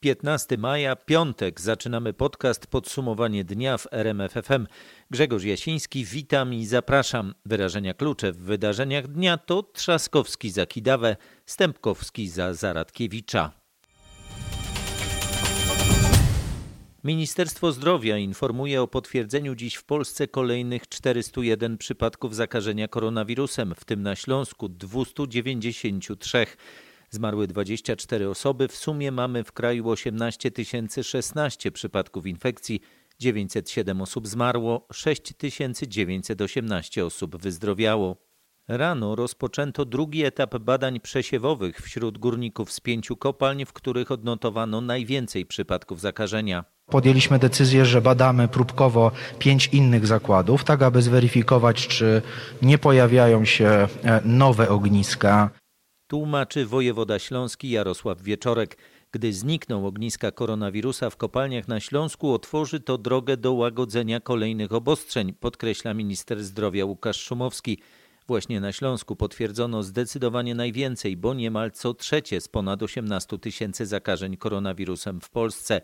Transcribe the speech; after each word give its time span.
15 0.00 0.58
maja, 0.58 0.96
piątek. 0.96 1.60
Zaczynamy 1.60 2.12
podcast 2.12 2.66
Podsumowanie 2.66 3.44
dnia 3.44 3.78
w 3.78 3.86
RMFFM. 3.92 4.66
Grzegorz 5.10 5.44
Jasiński, 5.44 6.04
witam 6.04 6.54
i 6.54 6.66
zapraszam. 6.66 7.34
Wyrażenia 7.46 7.94
klucze 7.94 8.32
w 8.32 8.38
wydarzeniach 8.38 9.08
dnia 9.08 9.38
to 9.38 9.62
Trzaskowski 9.62 10.50
za 10.50 10.66
Kidawę, 10.66 11.16
Stępkowski 11.46 12.28
za 12.28 12.54
Zaradkiewicza. 12.54 13.52
Ministerstwo 17.04 17.72
Zdrowia 17.72 18.16
informuje 18.16 18.82
o 18.82 18.88
potwierdzeniu 18.88 19.54
dziś 19.54 19.74
w 19.74 19.84
Polsce 19.84 20.28
kolejnych 20.28 20.88
401 20.88 21.78
przypadków 21.78 22.34
zakażenia 22.34 22.88
koronawirusem, 22.88 23.74
w 23.74 23.84
tym 23.84 24.02
na 24.02 24.16
Śląsku 24.16 24.68
293. 24.68 26.46
Zmarły 27.10 27.46
24 27.46 28.28
osoby. 28.28 28.68
W 28.68 28.76
sumie 28.76 29.12
mamy 29.12 29.44
w 29.44 29.52
kraju 29.52 29.88
18 29.88 30.50
016 31.02 31.72
przypadków 31.72 32.26
infekcji. 32.26 32.80
907 33.18 34.00
osób 34.00 34.28
zmarło, 34.28 34.86
6918 34.92 37.06
osób 37.06 37.36
wyzdrowiało. 37.36 38.16
Rano 38.68 39.16
rozpoczęto 39.16 39.84
drugi 39.84 40.24
etap 40.24 40.58
badań 40.58 41.00
przesiewowych 41.00 41.80
wśród 41.80 42.18
górników 42.18 42.72
z 42.72 42.80
pięciu 42.80 43.16
kopalń, 43.16 43.64
w 43.64 43.72
których 43.72 44.10
odnotowano 44.10 44.80
najwięcej 44.80 45.46
przypadków 45.46 46.00
zakażenia. 46.00 46.64
Podjęliśmy 46.86 47.38
decyzję, 47.38 47.84
że 47.84 48.00
badamy 48.00 48.48
próbkowo 48.48 49.10
pięć 49.38 49.66
innych 49.66 50.06
zakładów, 50.06 50.64
tak 50.64 50.82
aby 50.82 51.02
zweryfikować, 51.02 51.88
czy 51.88 52.22
nie 52.62 52.78
pojawiają 52.78 53.44
się 53.44 53.66
e, 53.66 53.88
nowe 54.24 54.68
ogniska. 54.68 55.50
Tłumaczy 56.08 56.66
wojewoda 56.66 57.18
śląski 57.18 57.70
Jarosław 57.70 58.22
Wieczorek. 58.22 58.78
Gdy 59.12 59.32
znikną 59.32 59.86
ogniska 59.86 60.32
koronawirusa 60.32 61.10
w 61.10 61.16
kopalniach 61.16 61.68
na 61.68 61.80
Śląsku, 61.80 62.32
otworzy 62.32 62.80
to 62.80 62.98
drogę 62.98 63.36
do 63.36 63.52
łagodzenia 63.52 64.20
kolejnych 64.20 64.72
obostrzeń, 64.72 65.32
podkreśla 65.32 65.94
minister 65.94 66.44
zdrowia 66.44 66.84
Łukasz 66.84 67.20
Szumowski. 67.20 67.78
Właśnie 68.26 68.60
na 68.60 68.72
Śląsku 68.72 69.16
potwierdzono 69.16 69.82
zdecydowanie 69.82 70.54
najwięcej, 70.54 71.16
bo 71.16 71.34
niemal 71.34 71.70
co 71.70 71.94
trzecie 71.94 72.40
z 72.40 72.48
ponad 72.48 72.82
18 72.82 73.38
tysięcy 73.38 73.86
zakażeń 73.86 74.36
koronawirusem 74.36 75.20
w 75.20 75.30
Polsce. 75.30 75.80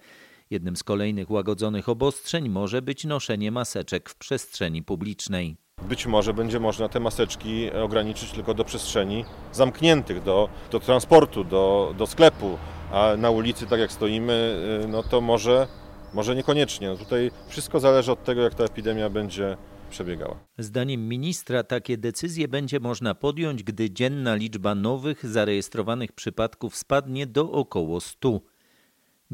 Jednym 0.50 0.76
z 0.76 0.82
kolejnych 0.82 1.30
łagodzonych 1.30 1.88
obostrzeń 1.88 2.48
może 2.48 2.82
być 2.82 3.04
noszenie 3.04 3.50
maseczek 3.50 4.10
w 4.10 4.16
przestrzeni 4.16 4.82
publicznej. 4.82 5.63
Być 5.88 6.06
może 6.06 6.34
będzie 6.34 6.60
można 6.60 6.88
te 6.88 7.00
maseczki 7.00 7.70
ograniczyć 7.70 8.32
tylko 8.32 8.54
do 8.54 8.64
przestrzeni 8.64 9.24
zamkniętych, 9.52 10.22
do, 10.22 10.48
do 10.70 10.80
transportu, 10.80 11.44
do, 11.44 11.94
do 11.98 12.06
sklepu, 12.06 12.58
a 12.92 13.16
na 13.18 13.30
ulicy, 13.30 13.66
tak 13.66 13.80
jak 13.80 13.92
stoimy, 13.92 14.60
no 14.88 15.02
to 15.02 15.20
może, 15.20 15.68
może 16.14 16.36
niekoniecznie. 16.36 16.88
No 16.88 16.96
tutaj 16.96 17.30
wszystko 17.48 17.80
zależy 17.80 18.12
od 18.12 18.24
tego, 18.24 18.42
jak 18.42 18.54
ta 18.54 18.64
epidemia 18.64 19.10
będzie 19.10 19.56
przebiegała. 19.90 20.36
Zdaniem 20.58 21.08
ministra 21.08 21.62
takie 21.62 21.98
decyzje 21.98 22.48
będzie 22.48 22.80
można 22.80 23.14
podjąć, 23.14 23.62
gdy 23.62 23.90
dzienna 23.90 24.34
liczba 24.34 24.74
nowych 24.74 25.26
zarejestrowanych 25.26 26.12
przypadków 26.12 26.76
spadnie 26.76 27.26
do 27.26 27.52
około 27.52 28.00
100. 28.00 28.40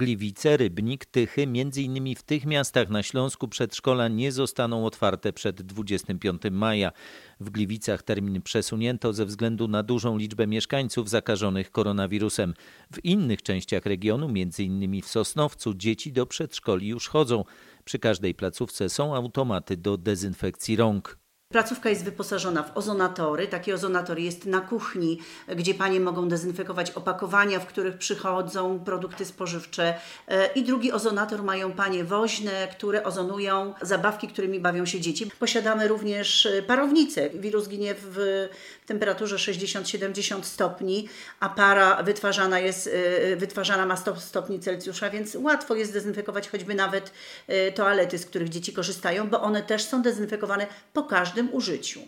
Gliwice, 0.00 0.56
Rybnik, 0.56 1.04
Tychy, 1.04 1.46
między 1.46 1.82
innymi 1.82 2.14
w 2.14 2.22
tych 2.22 2.46
miastach 2.46 2.88
na 2.88 3.02
Śląsku 3.02 3.48
przedszkola 3.48 4.08
nie 4.08 4.32
zostaną 4.32 4.86
otwarte 4.86 5.32
przed 5.32 5.62
25 5.62 6.42
maja. 6.50 6.92
W 7.40 7.50
Gliwicach 7.50 8.02
termin 8.02 8.42
przesunięto 8.42 9.12
ze 9.12 9.26
względu 9.26 9.68
na 9.68 9.82
dużą 9.82 10.18
liczbę 10.18 10.46
mieszkańców 10.46 11.08
zakażonych 11.10 11.70
koronawirusem. 11.70 12.54
W 12.92 13.04
innych 13.04 13.42
częściach 13.42 13.86
regionu, 13.86 14.28
między 14.28 14.64
innymi 14.64 15.02
w 15.02 15.08
Sosnowcu, 15.08 15.74
dzieci 15.74 16.12
do 16.12 16.26
przedszkoli 16.26 16.88
już 16.88 17.08
chodzą. 17.08 17.44
Przy 17.84 17.98
każdej 17.98 18.34
placówce 18.34 18.88
są 18.88 19.14
automaty 19.14 19.76
do 19.76 19.96
dezynfekcji 19.96 20.76
rąk. 20.76 21.18
Placówka 21.52 21.88
jest 21.88 22.04
wyposażona 22.04 22.62
w 22.62 22.76
ozonatory. 22.76 23.46
Taki 23.48 23.72
ozonator 23.72 24.18
jest 24.18 24.46
na 24.46 24.60
kuchni, 24.60 25.18
gdzie 25.56 25.74
panie 25.74 26.00
mogą 26.00 26.28
dezynfekować 26.28 26.90
opakowania, 26.90 27.60
w 27.60 27.66
których 27.66 27.98
przychodzą 27.98 28.80
produkty 28.84 29.24
spożywcze. 29.24 29.94
E, 30.28 30.46
I 30.46 30.62
drugi 30.62 30.92
ozonator 30.92 31.42
mają 31.42 31.72
panie 31.72 32.04
woźne, 32.04 32.68
które 32.72 33.04
ozonują 33.04 33.74
zabawki, 33.82 34.28
którymi 34.28 34.60
bawią 34.60 34.86
się 34.86 35.00
dzieci. 35.00 35.30
Posiadamy 35.38 35.88
również 35.88 36.46
e, 36.46 36.62
parownicę. 36.62 37.30
Wirus 37.30 37.68
ginie 37.68 37.94
w 37.98 38.48
temperaturze 38.86 39.36
60-70 39.36 40.42
stopni, 40.42 41.08
a 41.40 41.48
para 41.48 42.02
wytwarzana, 42.02 42.58
jest, 42.58 42.90
e, 43.32 43.36
wytwarzana 43.36 43.86
ma 43.86 43.96
100 43.96 44.16
stopni 44.16 44.60
Celsjusza, 44.60 45.10
więc 45.10 45.34
łatwo 45.34 45.74
jest 45.74 45.92
dezynfekować 45.92 46.48
choćby 46.48 46.74
nawet 46.74 47.12
toalety, 47.74 48.18
z 48.18 48.26
których 48.26 48.48
dzieci 48.48 48.72
korzystają, 48.72 49.28
bo 49.28 49.40
one 49.40 49.62
też 49.62 49.84
są 49.84 50.02
dezynfekowane 50.02 50.66
po 50.92 51.02
każdym 51.02 51.39
każdym 51.40 51.54
użyciu. 51.54 52.00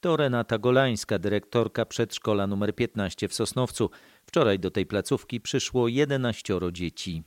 To 0.00 0.16
Renata 0.16 0.58
Golańska, 0.58 1.18
dyrektorka 1.18 1.86
przedszkola 1.86 2.44
nr 2.44 2.74
15 2.74 3.28
w 3.28 3.34
Sosnowcu. 3.34 3.90
Wczoraj 4.26 4.58
do 4.58 4.70
tej 4.70 4.86
placówki 4.86 5.40
przyszło 5.40 5.88
11 5.88 6.54
dzieci. 6.72 7.22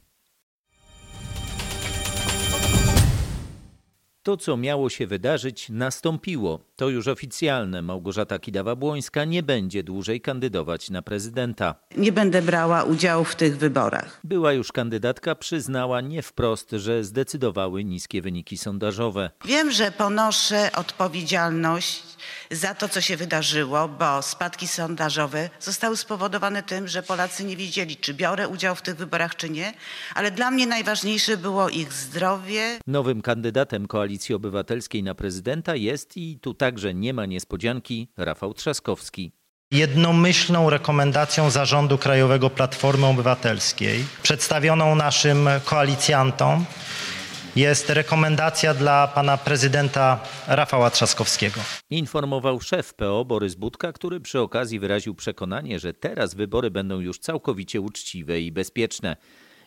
To, 4.24 4.38
co 4.38 4.58
miało 4.58 4.90
się 4.90 5.08
wydarzyć, 5.08 5.70
nastąpiło. 5.70 6.67
To 6.78 6.90
już 6.90 7.08
oficjalne. 7.08 7.82
Małgorzata 7.82 8.38
Kidawa-Błońska 8.40 9.28
nie 9.28 9.44
będzie 9.44 9.84
dłużej 9.84 10.22
kandydować 10.22 10.90
na 10.90 11.02
prezydenta. 11.02 11.76
Nie 11.98 12.12
będę 12.12 12.42
brała 12.42 12.84
udziału 12.84 13.24
w 13.24 13.36
tych 13.36 13.58
wyborach. 13.58 14.20
Była 14.24 14.54
już 14.54 14.72
kandydatka, 14.72 15.36
przyznała 15.36 16.02
nie 16.02 16.22
wprost, 16.22 16.72
że 16.72 17.04
zdecydowały 17.04 17.84
niskie 17.84 18.22
wyniki 18.22 18.58
sondażowe. 18.58 19.30
Wiem, 19.46 19.72
że 19.72 19.92
ponoszę 19.92 20.70
odpowiedzialność 20.76 22.04
za 22.52 22.76
to, 22.76 22.90
co 22.90 23.02
się 23.02 23.18
wydarzyło, 23.18 23.88
bo 23.88 24.22
spadki 24.22 24.68
sondażowe 24.68 25.50
zostały 25.60 25.98
spowodowane 25.98 26.64
tym, 26.64 26.88
że 26.88 27.04
Polacy 27.04 27.44
nie 27.44 27.58
wiedzieli, 27.58 27.98
czy 27.98 28.14
biorę 28.14 28.48
udział 28.48 28.76
w 28.76 28.82
tych 28.82 28.96
wyborach, 28.96 29.36
czy 29.36 29.50
nie, 29.50 29.74
ale 30.16 30.32
dla 30.32 30.52
mnie 30.52 30.68
najważniejsze 30.68 31.38
było 31.38 31.70
ich 31.70 31.94
zdrowie. 31.94 32.80
Nowym 32.88 33.22
kandydatem 33.22 33.88
Koalicji 33.88 34.36
Obywatelskiej 34.36 35.04
na 35.04 35.16
prezydenta 35.16 35.76
jest 35.76 36.18
i 36.18 36.40
tu 36.42 36.54
także 36.68 36.94
nie 36.94 37.14
ma 37.14 37.26
niespodzianki 37.26 38.08
Rafał 38.18 38.54
Trzaskowski. 38.54 39.32
Jednomyślną 39.72 40.70
rekomendacją 40.70 41.50
Zarządu 41.50 41.98
Krajowego 41.98 42.50
Platformy 42.50 43.06
Obywatelskiej, 43.06 44.06
przedstawioną 44.24 44.96
naszym 44.96 45.50
koalicjantom, 45.66 46.66
jest 47.56 47.90
rekomendacja 47.90 48.74
dla 48.74 49.08
pana 49.08 49.38
prezydenta 49.38 50.20
Rafała 50.48 50.90
Trzaskowskiego. 50.90 51.62
Informował 51.90 52.62
szef 52.62 52.94
PO 52.94 53.26
Borys 53.26 53.56
Budka, 53.56 53.94
który 53.94 54.20
przy 54.20 54.40
okazji 54.40 54.80
wyraził 54.80 55.16
przekonanie, 55.16 55.80
że 55.80 55.94
teraz 55.94 56.34
wybory 56.34 56.72
będą 56.72 57.00
już 57.00 57.20
całkowicie 57.20 57.82
uczciwe 57.82 58.42
i 58.42 58.52
bezpieczne. 58.52 59.18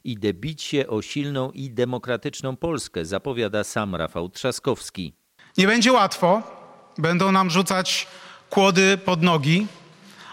Idę 0.05 0.35
bić 0.35 0.63
się 0.63 0.87
o 0.87 1.03
silną 1.03 1.51
i 1.51 1.71
demokratyczną 1.71 2.57
Polskę, 2.57 3.05
zapowiada 3.05 3.65
sam 3.65 3.97
Rafał 3.97 4.29
Trzaskowski. 4.29 5.13
Nie 5.59 5.67
będzie 5.67 5.93
łatwo, 5.93 6.60
będą 6.99 7.33
nam 7.33 7.51
rzucać 7.51 8.07
kłody 8.51 8.99
pod 8.99 9.23
nogi, 9.23 9.67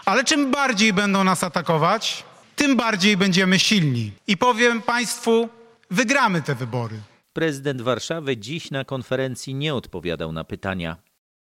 ale 0.04 0.24
czym 0.24 0.50
bardziej 0.50 0.92
będą 0.92 1.24
nas 1.24 1.44
atakować, 1.44 2.24
tym 2.56 2.76
bardziej 2.76 3.16
będziemy 3.16 3.58
silni. 3.58 4.12
I 4.26 4.36
powiem 4.36 4.82
Państwu, 4.82 5.48
wygramy 5.90 6.42
te 6.42 6.54
wybory. 6.54 7.00
Prezydent 7.32 7.82
Warszawy 7.82 8.36
dziś 8.36 8.70
na 8.70 8.84
konferencji 8.84 9.54
nie 9.54 9.74
odpowiadał 9.74 10.32
na 10.32 10.44
pytania. 10.44 10.96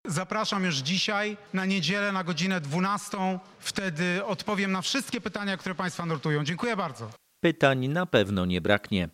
Zapraszam 0.06 0.64
już 0.64 0.76
dzisiaj 0.76 1.38
na 1.54 1.66
niedzielę 1.66 2.12
na 2.12 2.24
godzinę 2.24 2.62
12. 2.62 3.40
Wtedy 3.60 4.26
odpowiem 4.26 4.72
na 4.72 4.82
wszystkie 4.82 5.22
pytania, 5.22 5.58
które 5.58 5.76
Państwa 5.76 6.06
nurtują. 6.06 6.44
Dziękuję 6.44 6.76
bardzo. 6.76 7.10
Pytań 7.40 7.88
na 7.88 8.06
pewno 8.06 8.46
nie 8.46 8.62
braknie. 8.62 9.10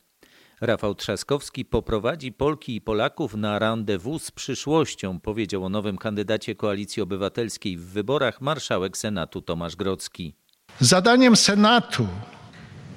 Rafał 0.65 0.95
Trzaskowski 0.95 1.65
poprowadzi 1.65 2.31
Polki 2.31 2.75
i 2.75 2.81
Polaków 2.81 3.35
na 3.35 3.59
rendezvous 3.59 4.23
z 4.23 4.31
przyszłością, 4.31 5.19
powiedział 5.19 5.65
o 5.65 5.69
nowym 5.69 5.97
kandydacie 5.97 6.55
Koalicji 6.55 7.01
Obywatelskiej 7.01 7.77
w 7.77 7.85
wyborach 7.85 8.41
marszałek 8.41 8.97
Senatu 8.97 9.41
Tomasz 9.41 9.75
Grodzki. 9.75 10.35
Zadaniem 10.79 11.35
Senatu, 11.35 12.07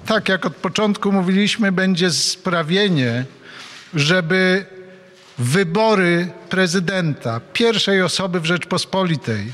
tak 0.05 0.29
jak 0.29 0.45
od 0.45 0.55
początku 0.55 1.11
mówiliśmy, 1.11 1.71
będzie 1.71 2.11
sprawienie, 2.11 3.25
żeby 3.93 4.65
wybory 5.37 6.31
prezydenta, 6.49 7.41
pierwszej 7.53 8.01
osoby 8.01 8.39
w 8.39 8.45
Rzeczpospolitej, 8.45 9.51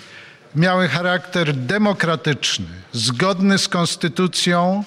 miały 0.56 0.88
charakter 0.88 1.54
demokratyczny, 1.54 2.68
zgodny 2.92 3.58
z 3.58 3.68
konstytucją, 3.68 4.84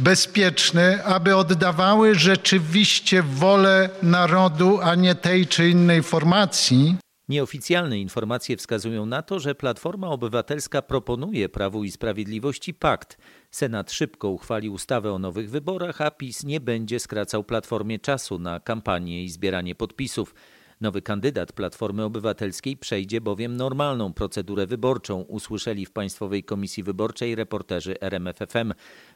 bezpieczny, 0.00 1.04
aby 1.04 1.36
oddawały 1.36 2.14
rzeczywiście 2.14 3.22
wolę 3.22 3.90
narodu, 4.02 4.78
a 4.82 4.94
nie 4.94 5.14
tej 5.14 5.46
czy 5.46 5.68
innej 5.68 6.02
formacji. 6.02 6.96
Nieoficjalne 7.28 7.98
informacje 7.98 8.56
wskazują 8.56 9.06
na 9.06 9.22
to, 9.22 9.38
że 9.38 9.54
Platforma 9.54 10.08
Obywatelska 10.08 10.82
proponuje 10.82 11.48
Prawu 11.48 11.84
i 11.84 11.90
Sprawiedliwości 11.90 12.74
pakt. 12.74 13.18
Senat 13.50 13.92
szybko 13.92 14.28
uchwali 14.28 14.68
ustawę 14.68 15.12
o 15.12 15.18
nowych 15.18 15.50
wyborach, 15.50 16.00
a 16.00 16.10
PiS 16.10 16.44
nie 16.44 16.60
będzie 16.60 17.00
skracał 17.00 17.44
Platformie 17.44 17.98
czasu 17.98 18.38
na 18.38 18.60
kampanię 18.60 19.24
i 19.24 19.28
zbieranie 19.28 19.74
podpisów. 19.74 20.34
Nowy 20.80 21.02
kandydat 21.02 21.52
Platformy 21.52 22.04
Obywatelskiej 22.04 22.76
przejdzie 22.76 23.20
bowiem 23.20 23.56
normalną 23.56 24.12
procedurę 24.12 24.66
wyborczą, 24.66 25.20
usłyszeli 25.20 25.86
w 25.86 25.92
Państwowej 25.92 26.44
Komisji 26.44 26.82
Wyborczej 26.82 27.34
reporterzy 27.34 28.00
RMFFM. 28.00 28.72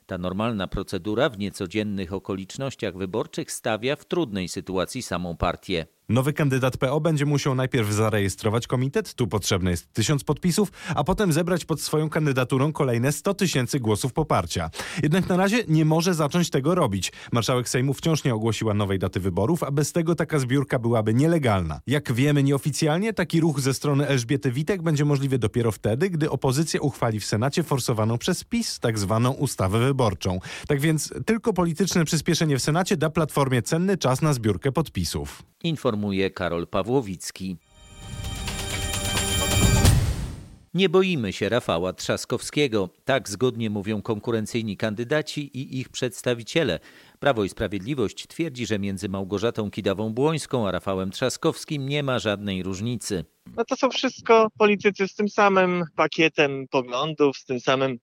Ta 0.07 0.19
normalna 0.19 0.67
procedura 0.67 1.29
w 1.29 1.39
niecodziennych 1.39 2.13
okolicznościach 2.13 2.97
wyborczych 2.97 3.53
stawia 3.53 3.97
w 3.97 4.05
trudnej 4.05 4.49
sytuacji 4.49 5.03
samą 5.03 5.37
partię. 5.37 5.87
Nowy 6.09 6.33
kandydat 6.33 6.77
PO 6.77 7.01
będzie 7.01 7.27
musiał 7.27 7.55
najpierw 7.55 7.93
zarejestrować 7.93 8.67
komitet, 8.67 9.15
tu 9.15 9.27
potrzebne 9.27 9.71
jest 9.71 9.93
tysiąc 9.93 10.25
podpisów, 10.25 10.73
a 10.95 11.05
potem 11.05 11.33
zebrać 11.33 11.65
pod 11.65 11.81
swoją 11.81 12.11
kandydaturą 12.11 12.73
kolejne 12.73 13.13
100 13.13 13.35
tysięcy 13.35 13.81
głosów 13.81 14.13
poparcia. 14.13 14.71
Jednak 15.03 15.29
na 15.29 15.37
razie 15.37 15.65
nie 15.69 15.85
może 15.85 16.15
zacząć 16.15 16.51
tego 16.51 16.75
robić. 16.75 17.13
Marszałek 17.33 17.69
Sejmu 17.69 17.95
wciąż 17.95 18.25
nie 18.25 18.35
ogłosiła 18.35 18.75
nowej 18.75 18.99
daty 18.99 19.21
wyborów, 19.21 19.63
a 19.63 19.71
bez 19.71 19.93
tego 19.93 20.15
taka 20.15 20.39
zbiórka 20.39 20.79
byłaby 20.79 21.15
nielegalna. 21.15 21.81
Jak 21.87 22.13
wiemy 22.13 22.43
nieoficjalnie, 22.43 23.13
taki 23.13 23.41
ruch 23.41 23.61
ze 23.61 23.75
strony 23.75 24.07
Elżbiety 24.07 24.53
Witek 24.53 24.83
będzie 24.83 25.05
możliwy 25.05 25.39
dopiero 25.39 25.73
wtedy, 25.73 26.11
gdy 26.11 26.31
opozycja 26.31 26.81
uchwali 26.81 27.21
w 27.21 27.25
Senacie 27.25 27.63
forsowaną 27.63 28.19
przez 28.19 28.45
PiS 28.45 28.81
tak 28.81 28.99
zwaną 28.99 29.31
ustawę 29.31 29.79
wyborczą. 29.79 30.39
Tak 30.69 30.81
więc 30.81 31.15
tylko 31.27 31.53
polityczne 31.53 32.05
przyspieszenie 32.05 32.59
w 32.59 32.63
Senacie 32.63 32.97
da 32.97 33.11
Platformie 33.11 33.63
cenny 33.63 33.97
czas 33.97 34.23
na 34.23 34.33
zbiórkę 34.33 34.73
podpisów 34.73 35.43
informuje 35.95 36.31
Karol 36.31 36.67
Pawłowicki. 36.67 37.57
Nie 40.75 40.89
boimy 40.89 41.33
się 41.33 41.49
Rafała 41.49 41.93
Trzaskowskiego. 41.93 42.89
Tak 43.05 43.29
zgodnie 43.29 43.71
mówią 43.71 44.03
konkurencyjni 44.03 44.77
kandydaci 44.77 45.41
i 45.59 45.81
ich 45.81 45.89
przedstawiciele. 45.89 46.81
Prawo 47.21 47.45
i 47.45 47.49
Sprawiedliwość 47.49 48.27
twierdzi, 48.27 48.67
że 48.67 48.79
między 48.79 49.09
Małgorzatą 49.09 49.71
Kidawą-Błońską 49.71 50.69
a 50.69 50.71
Rafałem 50.71 51.11
Trzaskowskim 51.11 51.89
nie 51.89 52.03
ma 52.03 52.19
żadnej 52.19 52.63
różnicy. 52.63 53.25
No 53.57 53.65
to 53.65 53.77
są 53.77 53.91
wszystko 53.91 54.49
politycy 54.59 55.09
z 55.09 55.15
tym 55.15 55.29
samym 55.29 55.85
pakietem 55.97 56.67
poglądów, 56.71 57.37
z 57.37 57.45
tym 57.45 57.61
samym 57.61 57.99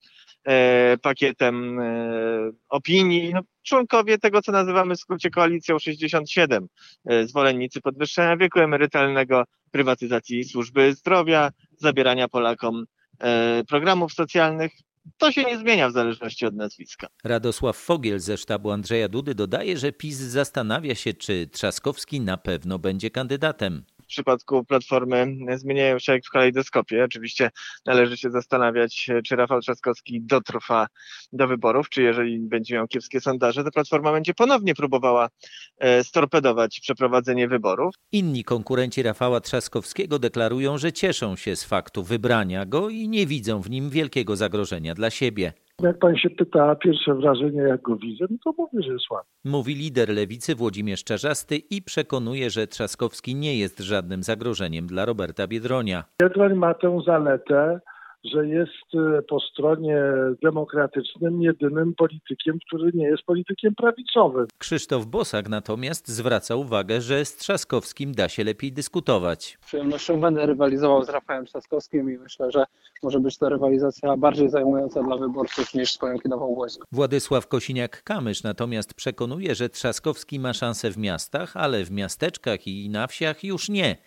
pakietem 1.02 1.80
e, 1.80 2.52
opinii. 2.70 3.34
No, 3.34 3.42
członkowie 3.64 4.18
tego, 4.18 4.42
co 4.42 4.52
nazywamy 4.52 4.96
w 4.96 5.00
skrócie 5.00 5.30
koalicją 5.30 5.80
67, 5.80 6.68
e, 7.06 7.28
zwolennicy 7.28 7.82
podwyższenia 7.82 8.38
wieku 8.38 8.60
emerytalnego, 8.60 9.44
prywatyzacji 9.72 10.44
służby 10.44 10.94
zdrowia, 10.94 11.52
zabierania 11.78 12.28
Polakom 12.28 12.86
e, 13.20 13.64
programów 13.70 14.14
socjalnych. 14.14 14.72
To 15.18 15.32
się 15.32 15.44
nie 15.44 15.58
zmienia 15.58 15.90
w 15.90 15.92
zależności 15.92 16.46
od 16.46 16.56
nazwiska. 16.56 17.08
Radosław 17.24 17.78
Fogiel 17.78 18.20
ze 18.20 18.38
sztabu 18.38 18.72
Andrzeja 18.72 19.10
Dudy 19.10 19.36
dodaje, 19.36 19.78
że 19.78 19.92
PiS 19.92 20.18
zastanawia 20.18 20.96
się, 20.96 21.14
czy 21.14 21.48
Trzaskowski 21.48 22.22
na 22.22 22.38
pewno 22.38 22.80
będzie 22.80 23.10
kandydatem 23.10 23.84
przypadku 24.12 24.66
Platformy 24.66 25.36
zmieniają 25.56 26.00
się 26.00 26.12
jak 26.12 26.26
w 26.26 26.30
kalejdoskopie. 26.30 27.04
Oczywiście 27.04 27.50
należy 27.86 28.18
się 28.18 28.32
zastanawiać, 28.32 29.10
czy 29.26 29.36
Rafał 29.36 29.62
Trzaskowski 29.62 30.22
dotrwa 30.22 30.88
do 31.34 31.48
wyborów, 31.48 31.90
czy 31.90 32.02
jeżeli 32.02 32.40
będzie 32.40 32.76
miał 32.76 32.88
kiepskie 32.88 33.22
sondaże, 33.22 33.64
to 33.64 33.72
Platforma 33.72 34.12
będzie 34.12 34.34
ponownie 34.34 34.76
próbowała 34.76 35.30
e, 35.78 36.04
storpedować 36.04 36.80
przeprowadzenie 36.80 37.48
wyborów. 37.48 37.96
Inni 38.12 38.44
konkurenci 38.44 39.04
Rafała 39.04 39.42
Trzaskowskiego 39.42 40.20
deklarują, 40.20 40.78
że 40.78 40.94
cieszą 40.94 41.36
się 41.36 41.56
z 41.56 41.64
faktu 41.64 42.04
wybrania 42.04 42.66
go 42.66 42.90
i 42.90 43.08
nie 43.08 43.28
widzą 43.28 43.62
w 43.62 43.70
nim 43.70 43.90
wielkiego 43.90 44.36
zagrożenia 44.36 44.96
dla 44.96 45.10
siebie. 45.10 45.54
Jak 45.84 46.00
pan 46.00 46.18
się 46.18 46.30
pyta, 46.30 46.76
pierwsze 46.76 47.16
wrażenie, 47.16 47.62
jak 47.62 47.82
go 47.82 47.96
widzę, 47.96 48.26
no 48.30 48.38
to 48.44 48.54
mówię, 48.58 48.84
że 48.88 48.94
jest 48.94 49.06
słaby. 49.06 49.26
Mówi 49.46 49.76
lider 49.76 50.10
lewicy 50.10 50.56
Włodzimierz 50.56 51.04
Czarzasty 51.04 51.58
i 51.58 51.82
przekonuje, 51.82 52.50
że 52.50 52.68
Trzaskowski 52.68 53.36
nie 53.36 53.58
jest 53.58 53.80
żadnym 53.80 54.24
zagrożeniem 54.24 54.88
dla 54.88 55.06
Roberta 55.06 55.48
Biedronia. 55.48 56.04
Biedroń 56.22 56.54
ma 56.54 56.74
tę 56.74 57.00
zaletę, 57.06 57.80
że 58.24 58.48
jest 58.48 58.96
e, 59.18 59.22
po 59.22 59.40
stronie 59.40 60.04
demokratycznym 60.44 61.42
jedynym 61.42 61.94
politykiem, 61.96 62.60
który 62.68 62.92
nie 62.94 63.06
jest 63.06 63.24
politykiem 63.24 63.76
prawicowym. 63.76 64.48
Krzysztof 64.58 65.06
Bosak 65.06 65.50
natomiast 65.50 66.08
zwraca 66.08 66.56
uwagę, 66.56 67.02
że 67.02 67.26
z 67.26 67.36
Trzaskowskim 67.38 68.12
da 68.12 68.30
się 68.30 68.44
lepiej 68.44 68.72
dyskutować. 68.72 69.58
Z 69.62 69.66
przyjemnością 69.66 70.22
będę 70.22 70.46
rywalizował 70.46 71.04
z 71.04 71.10
Rafałem 71.10 71.46
Trzaskowskim 71.46 72.14
i 72.14 72.18
myślę, 72.18 72.52
że 72.52 72.66
może 73.04 73.20
być 73.20 73.38
to 73.38 73.50
rywalizacja 73.50 74.18
bardziej 74.18 74.50
zajmująca 74.50 75.04
dla 75.04 75.18
wyborców 75.18 75.74
niż 75.74 75.92
z 75.92 75.98
Pojemkinową 75.98 76.56
Wojską. 76.56 76.84
Władysław 76.92 77.48
Kosiniak-Kamysz 77.48 78.44
natomiast 78.44 78.94
przekonuje, 78.94 79.56
że 79.56 79.70
Trzaskowski 79.70 80.40
ma 80.40 80.54
szansę 80.54 80.92
w 80.92 80.98
miastach, 80.98 81.58
ale 81.58 81.84
w 81.84 81.92
miasteczkach 81.92 82.68
i 82.68 82.90
na 82.90 83.08
wsiach 83.08 83.44
już 83.44 83.70
nie. 83.70 83.98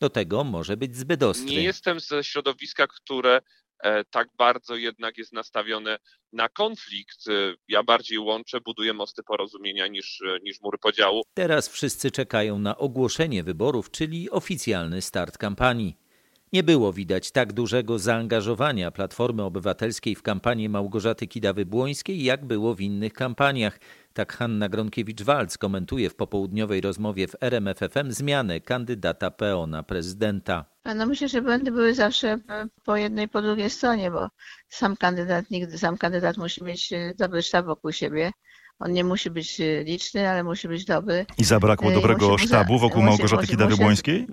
Do 0.00 0.10
tego 0.10 0.44
może 0.44 0.76
być 0.76 0.96
zbyt 0.96 1.22
ostry. 1.22 1.50
Nie 1.50 1.62
jestem 1.62 2.00
ze 2.00 2.24
środowiska, 2.24 2.86
które 2.86 3.40
e, 3.82 4.04
tak 4.04 4.28
bardzo 4.38 4.76
jednak 4.76 5.18
jest 5.18 5.32
nastawione 5.32 5.98
na 6.32 6.48
konflikt. 6.48 7.28
E, 7.28 7.54
ja 7.68 7.82
bardziej 7.82 8.18
łączę, 8.18 8.60
buduję 8.60 8.94
mosty 8.94 9.22
porozumienia 9.22 9.86
niż, 9.86 10.20
e, 10.20 10.38
niż 10.42 10.60
mury 10.60 10.78
podziału. 10.78 11.22
Teraz 11.34 11.68
wszyscy 11.68 12.10
czekają 12.10 12.58
na 12.58 12.76
ogłoszenie 12.76 13.42
wyborów, 13.42 13.90
czyli 13.90 14.30
oficjalny 14.30 15.02
start 15.02 15.38
kampanii. 15.38 16.07
Nie 16.52 16.62
było 16.62 16.92
widać 16.92 17.30
tak 17.30 17.52
dużego 17.52 17.98
zaangażowania 17.98 18.90
Platformy 18.90 19.42
Obywatelskiej 19.42 20.14
w 20.14 20.22
kampanię 20.22 20.68
Małgorzaty 20.68 21.26
Kidawy-Błońskiej, 21.26 22.22
jak 22.22 22.44
było 22.44 22.74
w 22.74 22.80
innych 22.80 23.12
kampaniach. 23.12 23.80
Tak 24.12 24.32
Hanna 24.32 24.68
Gronkiewicz-Walc 24.68 25.58
komentuje 25.58 26.10
w 26.10 26.14
popołudniowej 26.14 26.80
rozmowie 26.80 27.28
w 27.28 27.36
RMFFM 27.40 28.12
zmianę 28.12 28.60
kandydata 28.60 29.30
PO 29.30 29.66
na 29.66 29.82
prezydenta. 29.82 30.64
No 30.96 31.06
myślę, 31.06 31.28
że 31.28 31.42
błędy 31.42 31.70
były 31.70 31.94
zawsze 31.94 32.38
po 32.84 32.96
jednej, 32.96 33.28
po 33.28 33.42
drugiej 33.42 33.70
stronie, 33.70 34.10
bo 34.10 34.28
sam 34.68 34.96
kandydat 34.96 35.50
nigdy, 35.50 35.78
sam 35.78 35.98
kandydat 35.98 36.36
musi 36.36 36.64
mieć 36.64 36.92
e, 36.92 37.14
dobry 37.18 37.42
sztab 37.42 37.66
wokół 37.66 37.92
siebie. 37.92 38.32
On 38.78 38.92
nie 38.92 39.04
musi 39.04 39.30
być 39.30 39.60
e, 39.60 39.84
liczny, 39.84 40.28
ale 40.28 40.44
musi 40.44 40.68
być 40.68 40.84
dobry. 40.84 41.26
I 41.38 41.44
zabrakło 41.44 41.90
e, 41.90 41.94
dobrego 41.94 42.28
musi, 42.28 42.46
sztabu 42.46 42.78
wokół 42.78 43.02
musi, 43.02 43.08
Małgorzaty 43.10 43.46
Kidawy-Błońskiej? 43.46 44.26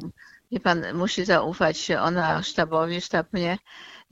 Wie 0.52 0.60
pan, 0.60 0.94
musi 0.94 1.26
zaufać 1.26 1.92
ona 1.92 2.44
sztabowi, 2.44 3.02
sztab 3.02 3.34
mnie, 3.34 3.58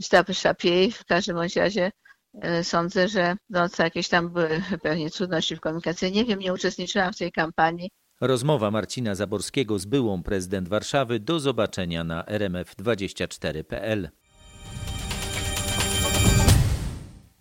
sztab, 0.01 0.27
sztab 0.31 0.63
jej. 0.63 0.91
W 0.91 1.05
każdym 1.05 1.37
razie 1.37 1.91
E, 2.41 2.63
sądzę, 2.63 3.07
że 3.07 3.35
no, 3.49 3.67
jakieś 3.79 4.09
tam 4.09 4.29
były 4.29 4.61
pewnie 4.83 5.09
trudności 5.09 5.55
w 5.55 5.59
komunikacji. 5.59 6.11
Nie 6.11 6.25
wiem, 6.25 6.39
nie 6.39 6.53
uczestniczyłam 6.53 7.13
w 7.13 7.17
tej 7.17 7.31
kampanii. 7.31 7.89
Rozmowa 8.21 8.71
Marcina 8.71 9.15
Zaborskiego 9.15 9.79
z 9.79 9.85
byłą 9.85 10.23
prezydent 10.23 10.69
Warszawy. 10.69 11.19
Do 11.19 11.39
zobaczenia 11.39 12.03
na 12.03 12.23
rmf24.pl. 12.23 14.09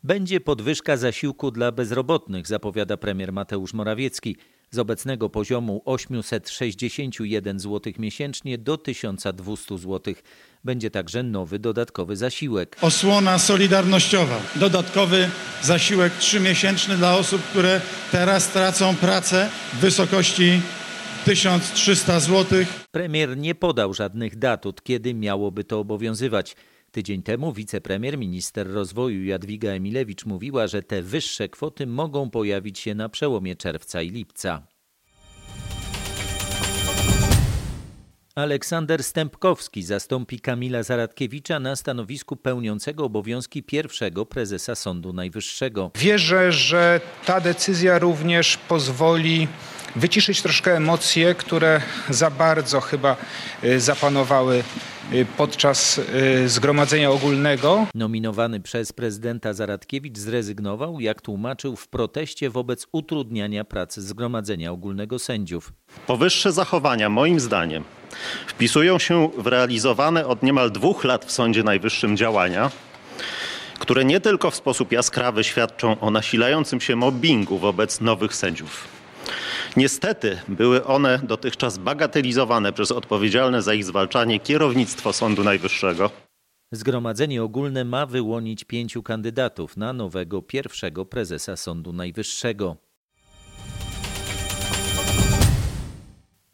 Będzie 0.04 0.40
podwyżka 0.40 0.96
zasiłku 0.96 1.50
dla 1.50 1.72
bezrobotnych, 1.72 2.46
zapowiada 2.46 2.96
premier 2.96 3.32
Mateusz 3.32 3.74
Morawiecki 3.74 4.36
z 4.72 4.78
obecnego 4.78 5.28
poziomu 5.28 5.82
861 5.84 7.60
zł 7.60 7.92
miesięcznie 7.98 8.58
do 8.58 8.76
1200 8.76 9.78
zł. 9.78 10.14
Będzie 10.64 10.90
także 10.90 11.22
nowy 11.22 11.58
dodatkowy 11.58 12.16
zasiłek. 12.16 12.76
Osłona 12.80 13.38
solidarnościowa. 13.38 14.40
Dodatkowy 14.56 15.30
zasiłek 15.62 16.12
trzymiesięczny 16.12 16.96
dla 16.96 17.16
osób, 17.16 17.42
które 17.42 17.80
teraz 18.12 18.48
tracą 18.48 18.96
pracę 18.96 19.50
w 19.72 19.76
wysokości 19.76 20.60
1300 21.24 22.20
zł. 22.20 22.64
Premier 22.90 23.36
nie 23.36 23.54
podał 23.54 23.94
żadnych 23.94 24.38
dat, 24.38 24.66
od 24.66 24.82
kiedy 24.82 25.14
miałoby 25.14 25.64
to 25.64 25.80
obowiązywać. 25.80 26.56
Tydzień 26.92 27.22
temu 27.22 27.52
wicepremier, 27.52 28.18
minister 28.18 28.72
rozwoju 28.72 29.24
Jadwiga 29.24 29.70
Emilewicz 29.70 30.26
mówiła, 30.26 30.66
że 30.66 30.82
te 30.82 31.02
wyższe 31.02 31.48
kwoty 31.48 31.86
mogą 31.86 32.30
pojawić 32.30 32.78
się 32.78 32.94
na 32.94 33.08
przełomie 33.08 33.56
czerwca 33.56 34.02
i 34.02 34.10
lipca. 34.10 34.66
Aleksander 38.34 39.04
Stępkowski 39.04 39.82
zastąpi 39.82 40.40
Kamila 40.40 40.82
Zaradkiewicza 40.82 41.60
na 41.60 41.76
stanowisku 41.76 42.36
pełniącego 42.36 43.04
obowiązki 43.04 43.62
pierwszego 43.62 44.26
prezesa 44.26 44.74
Sądu 44.74 45.12
Najwyższego. 45.12 45.90
Wierzę, 45.94 46.52
że 46.52 47.00
ta 47.26 47.40
decyzja 47.40 47.98
również 47.98 48.56
pozwoli 48.56 49.48
wyciszyć 49.96 50.42
troszkę 50.42 50.76
emocje, 50.76 51.34
które 51.34 51.80
za 52.08 52.30
bardzo 52.30 52.80
chyba 52.80 53.16
y, 53.64 53.80
zapanowały 53.80 54.62
podczas 55.36 56.00
zgromadzenia 56.46 57.10
ogólnego. 57.10 57.86
Nominowany 57.94 58.60
przez 58.60 58.92
prezydenta 58.92 59.52
Zaradkiewicz 59.52 60.18
zrezygnował, 60.18 61.00
jak 61.00 61.20
tłumaczył, 61.20 61.76
w 61.76 61.88
proteście 61.88 62.50
wobec 62.50 62.86
utrudniania 62.92 63.64
pracy 63.64 64.02
zgromadzenia 64.02 64.72
ogólnego 64.72 65.18
sędziów. 65.18 65.72
Powyższe 66.06 66.52
zachowania, 66.52 67.08
moim 67.08 67.40
zdaniem, 67.40 67.84
wpisują 68.46 68.98
się 68.98 69.30
w 69.38 69.46
realizowane 69.46 70.26
od 70.26 70.42
niemal 70.42 70.70
dwóch 70.70 71.04
lat 71.04 71.24
w 71.24 71.32
Sądzie 71.32 71.62
Najwyższym 71.62 72.16
działania, 72.16 72.70
które 73.78 74.04
nie 74.04 74.20
tylko 74.20 74.50
w 74.50 74.56
sposób 74.56 74.92
jaskrawy 74.92 75.44
świadczą 75.44 76.00
o 76.00 76.10
nasilającym 76.10 76.80
się 76.80 76.96
mobbingu 76.96 77.58
wobec 77.58 78.00
nowych 78.00 78.34
sędziów. 78.34 79.01
Niestety 79.76 80.38
były 80.48 80.84
one 80.84 81.20
dotychczas 81.22 81.78
bagatelizowane 81.78 82.72
przez 82.72 82.92
odpowiedzialne 82.92 83.62
za 83.62 83.74
ich 83.74 83.84
zwalczanie 83.84 84.40
kierownictwo 84.40 85.12
Sądu 85.12 85.44
Najwyższego. 85.44 86.10
Zgromadzenie 86.72 87.42
ogólne 87.42 87.84
ma 87.84 88.06
wyłonić 88.06 88.64
pięciu 88.64 89.02
kandydatów 89.02 89.76
na 89.76 89.92
nowego 89.92 90.42
pierwszego 90.42 91.04
prezesa 91.04 91.56
Sądu 91.56 91.92
Najwyższego. 91.92 92.76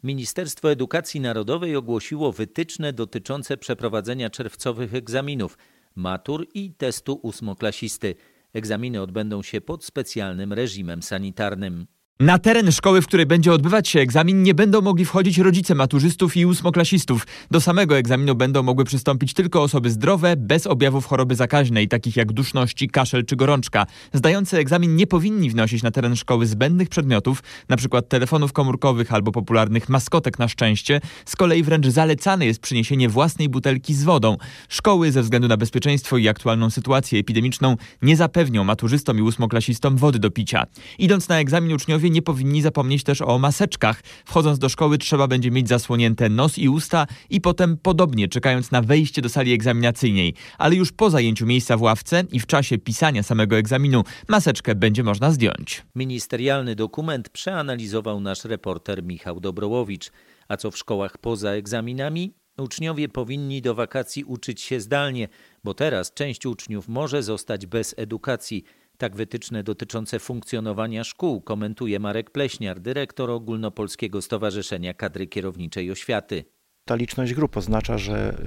Ministerstwo 0.03 0.71
Edukacji 0.71 1.19
Narodowej 1.19 1.75
ogłosiło 1.75 2.31
wytyczne 2.31 2.93
dotyczące 2.93 3.57
przeprowadzenia 3.57 4.29
czerwcowych 4.29 4.93
egzaminów, 4.93 5.57
matur 5.95 6.47
i 6.53 6.73
testu 6.73 7.19
ósmoklasisty. 7.23 8.15
Egzaminy 8.53 9.01
odbędą 9.01 9.43
się 9.43 9.61
pod 9.61 9.85
specjalnym 9.85 10.53
reżimem 10.53 11.03
sanitarnym. 11.03 11.87
Na 12.21 12.39
teren 12.39 12.71
szkoły, 12.71 13.01
w 13.01 13.07
której 13.07 13.25
będzie 13.25 13.53
odbywać 13.53 13.87
się 13.87 13.99
egzamin, 13.99 14.43
nie 14.43 14.53
będą 14.53 14.81
mogli 14.81 15.05
wchodzić 15.05 15.37
rodzice 15.37 15.75
maturzystów 15.75 16.37
i 16.37 16.45
ósmoklasistów. 16.45 17.27
Do 17.51 17.61
samego 17.61 17.97
egzaminu 17.97 18.35
będą 18.35 18.63
mogły 18.63 18.85
przystąpić 18.85 19.33
tylko 19.33 19.63
osoby 19.63 19.89
zdrowe, 19.89 20.35
bez 20.37 20.67
objawów 20.67 21.05
choroby 21.05 21.35
zakaźnej, 21.35 21.87
takich 21.87 22.15
jak 22.15 22.31
duszności, 22.31 22.89
kaszel 22.89 23.25
czy 23.25 23.35
gorączka. 23.35 23.85
Zdający 24.13 24.57
egzamin 24.57 24.95
nie 24.95 25.07
powinni 25.07 25.49
wnosić 25.49 25.83
na 25.83 25.91
teren 25.91 26.15
szkoły 26.15 26.45
zbędnych 26.47 26.89
przedmiotów, 26.89 27.43
np. 27.69 28.01
telefonów 28.01 28.53
komórkowych 28.53 29.13
albo 29.13 29.31
popularnych 29.31 29.89
maskotek 29.89 30.39
na 30.39 30.47
szczęście. 30.47 31.01
Z 31.25 31.35
kolei 31.35 31.63
wręcz 31.63 31.87
zalecane 31.87 32.45
jest 32.45 32.59
przyniesienie 32.59 33.09
własnej 33.09 33.49
butelki 33.49 33.93
z 33.93 34.03
wodą. 34.03 34.37
Szkoły 34.69 35.11
ze 35.11 35.21
względu 35.21 35.47
na 35.47 35.57
bezpieczeństwo 35.57 36.17
i 36.17 36.27
aktualną 36.27 36.69
sytuację 36.69 37.19
epidemiczną 37.19 37.75
nie 38.01 38.15
zapewnią 38.15 38.63
maturzystom 38.63 39.17
i 39.19 39.21
ósmoklasistom 39.21 39.97
wody 39.97 40.19
do 40.19 40.31
picia. 40.31 40.65
Idąc 40.97 41.29
na 41.29 41.39
egzamin 41.39 41.73
uczniowie 41.73 42.08
nie 42.09 42.21
powinni 42.21 42.61
zapomnieć 42.61 43.03
też 43.03 43.21
o 43.21 43.39
maseczkach. 43.39 44.01
Wchodząc 44.25 44.59
do 44.59 44.69
szkoły 44.69 44.97
trzeba 44.97 45.27
będzie 45.27 45.51
mieć 45.51 45.67
zasłonięte 45.67 46.29
nos 46.29 46.57
i 46.57 46.69
usta 46.69 47.07
i 47.29 47.41
potem 47.41 47.77
podobnie 47.77 48.27
czekając 48.27 48.71
na 48.71 48.81
wejście 48.81 49.21
do 49.21 49.29
sali 49.29 49.53
egzaminacyjnej. 49.53 50.33
Ale 50.57 50.75
już 50.75 50.91
po 50.91 51.09
zajęciu 51.09 51.45
miejsca 51.45 51.77
w 51.77 51.81
ławce 51.81 52.23
i 52.31 52.39
w 52.39 52.45
czasie 52.45 52.77
pisania 52.77 53.23
samego 53.23 53.57
egzaminu 53.57 54.03
maseczkę 54.27 54.75
będzie 54.75 55.03
można 55.03 55.31
zdjąć. 55.31 55.83
Ministerialny 55.95 56.75
dokument 56.75 57.29
przeanalizował 57.29 58.19
nasz 58.19 58.45
reporter 58.45 59.03
Michał 59.03 59.39
Dobrołowicz. 59.39 60.11
A 60.47 60.57
co 60.57 60.71
w 60.71 60.77
szkołach 60.77 61.17
poza 61.17 61.49
egzaminami? 61.49 62.33
Uczniowie 62.57 63.09
powinni 63.09 63.61
do 63.61 63.75
wakacji 63.75 64.23
uczyć 64.23 64.61
się 64.61 64.79
zdalnie, 64.79 65.27
bo 65.63 65.73
teraz 65.73 66.13
część 66.13 66.45
uczniów 66.45 66.87
może 66.87 67.23
zostać 67.23 67.65
bez 67.65 67.95
edukacji. 67.97 68.63
Tak 68.99 69.15
wytyczne 69.15 69.63
dotyczące 69.63 70.19
funkcjonowania 70.19 71.03
szkół 71.03 71.41
komentuje 71.41 71.99
Marek 71.99 72.31
Pleśniar, 72.31 72.79
dyrektor 72.79 73.31
Ogólnopolskiego 73.31 74.21
Stowarzyszenia 74.21 74.93
Kadry 74.93 75.27
Kierowniczej 75.27 75.91
Oświaty. 75.91 76.43
Ta 76.85 76.95
liczność 76.95 77.33
grup 77.33 77.57
oznacza, 77.57 77.97
że 77.97 78.37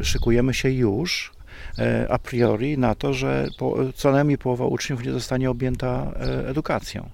y, 0.00 0.04
szykujemy 0.04 0.54
się 0.54 0.70
już 0.70 1.32
e, 1.78 2.06
a 2.10 2.18
priori 2.18 2.78
na 2.78 2.94
to, 2.94 3.14
że 3.14 3.48
co 3.94 4.12
najmniej 4.12 4.38
połowa 4.38 4.66
uczniów 4.66 5.04
nie 5.04 5.12
zostanie 5.12 5.50
objęta 5.50 6.12
e, 6.16 6.48
edukacją. 6.48 7.10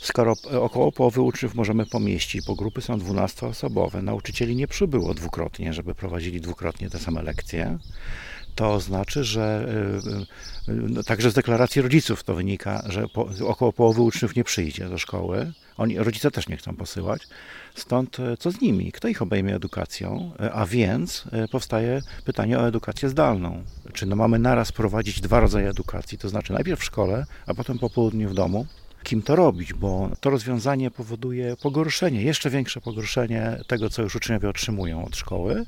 Skoro 0.00 0.34
około 0.60 0.92
połowy 0.92 1.20
uczniów 1.20 1.54
możemy 1.54 1.86
pomieścić, 1.86 2.46
bo 2.46 2.54
grupy 2.54 2.80
są 2.80 2.98
12-osobowe, 2.98 4.02
nauczycieli 4.02 4.56
nie 4.56 4.68
przybyło 4.68 5.14
dwukrotnie, 5.14 5.72
żeby 5.72 5.94
prowadzili 5.94 6.40
dwukrotnie 6.40 6.90
te 6.90 6.98
same 6.98 7.22
lekcje, 7.22 7.78
to 8.54 8.80
znaczy, 8.80 9.24
że 9.24 9.66
y, 10.66 10.72
y, 10.72 10.74
no, 10.88 11.02
także 11.02 11.30
z 11.30 11.34
deklaracji 11.34 11.82
rodziców 11.82 12.24
to 12.24 12.34
wynika, 12.34 12.82
że 12.88 13.08
po, 13.08 13.28
około 13.46 13.72
połowy 13.72 14.02
uczniów 14.02 14.36
nie 14.36 14.44
przyjdzie 14.44 14.88
do 14.88 14.98
szkoły. 14.98 15.52
Oni, 15.76 15.98
rodzice 15.98 16.30
też 16.30 16.48
nie 16.48 16.56
chcą 16.56 16.76
posyłać. 16.76 17.22
Stąd 17.74 18.18
y, 18.18 18.36
co 18.36 18.50
z 18.50 18.60
nimi? 18.60 18.92
Kto 18.92 19.08
ich 19.08 19.22
obejmie 19.22 19.54
edukacją? 19.54 20.32
A 20.52 20.66
więc 20.66 21.24
powstaje 21.50 22.00
pytanie 22.24 22.58
o 22.58 22.68
edukację 22.68 23.08
zdalną. 23.08 23.64
Czy 23.92 24.06
no 24.06 24.16
mamy 24.16 24.38
naraz 24.38 24.72
prowadzić 24.72 25.20
dwa 25.20 25.40
rodzaje 25.40 25.68
edukacji, 25.68 26.18
to 26.18 26.28
znaczy 26.28 26.52
najpierw 26.52 26.80
w 26.80 26.84
szkole, 26.84 27.26
a 27.46 27.54
potem 27.54 27.78
po 27.78 27.90
południu 27.90 28.28
w 28.28 28.34
domu? 28.34 28.66
Kim 29.04 29.22
to 29.22 29.36
robić, 29.36 29.74
bo 29.74 30.10
to 30.20 30.30
rozwiązanie 30.30 30.90
powoduje 30.90 31.56
pogorszenie, 31.56 32.22
jeszcze 32.22 32.50
większe 32.50 32.80
pogorszenie 32.80 33.60
tego, 33.66 33.90
co 33.90 34.02
już 34.02 34.16
uczniowie 34.16 34.48
otrzymują 34.48 35.04
od 35.04 35.16
szkoły, 35.16 35.66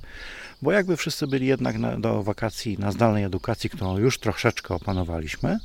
bo 0.63 0.73
jakby 0.73 0.97
wszyscy 0.97 1.27
byli 1.27 1.47
jednak 1.47 1.79
na, 1.79 2.01
do 2.01 2.23
wakacji 2.23 2.79
na 2.79 2.93
zdalnej 2.93 3.25
edukacji, 3.25 3.71
którą 3.71 3.99
już 3.99 4.19
troszeczkę 4.19 4.75
opanowaliśmy, 4.75 5.59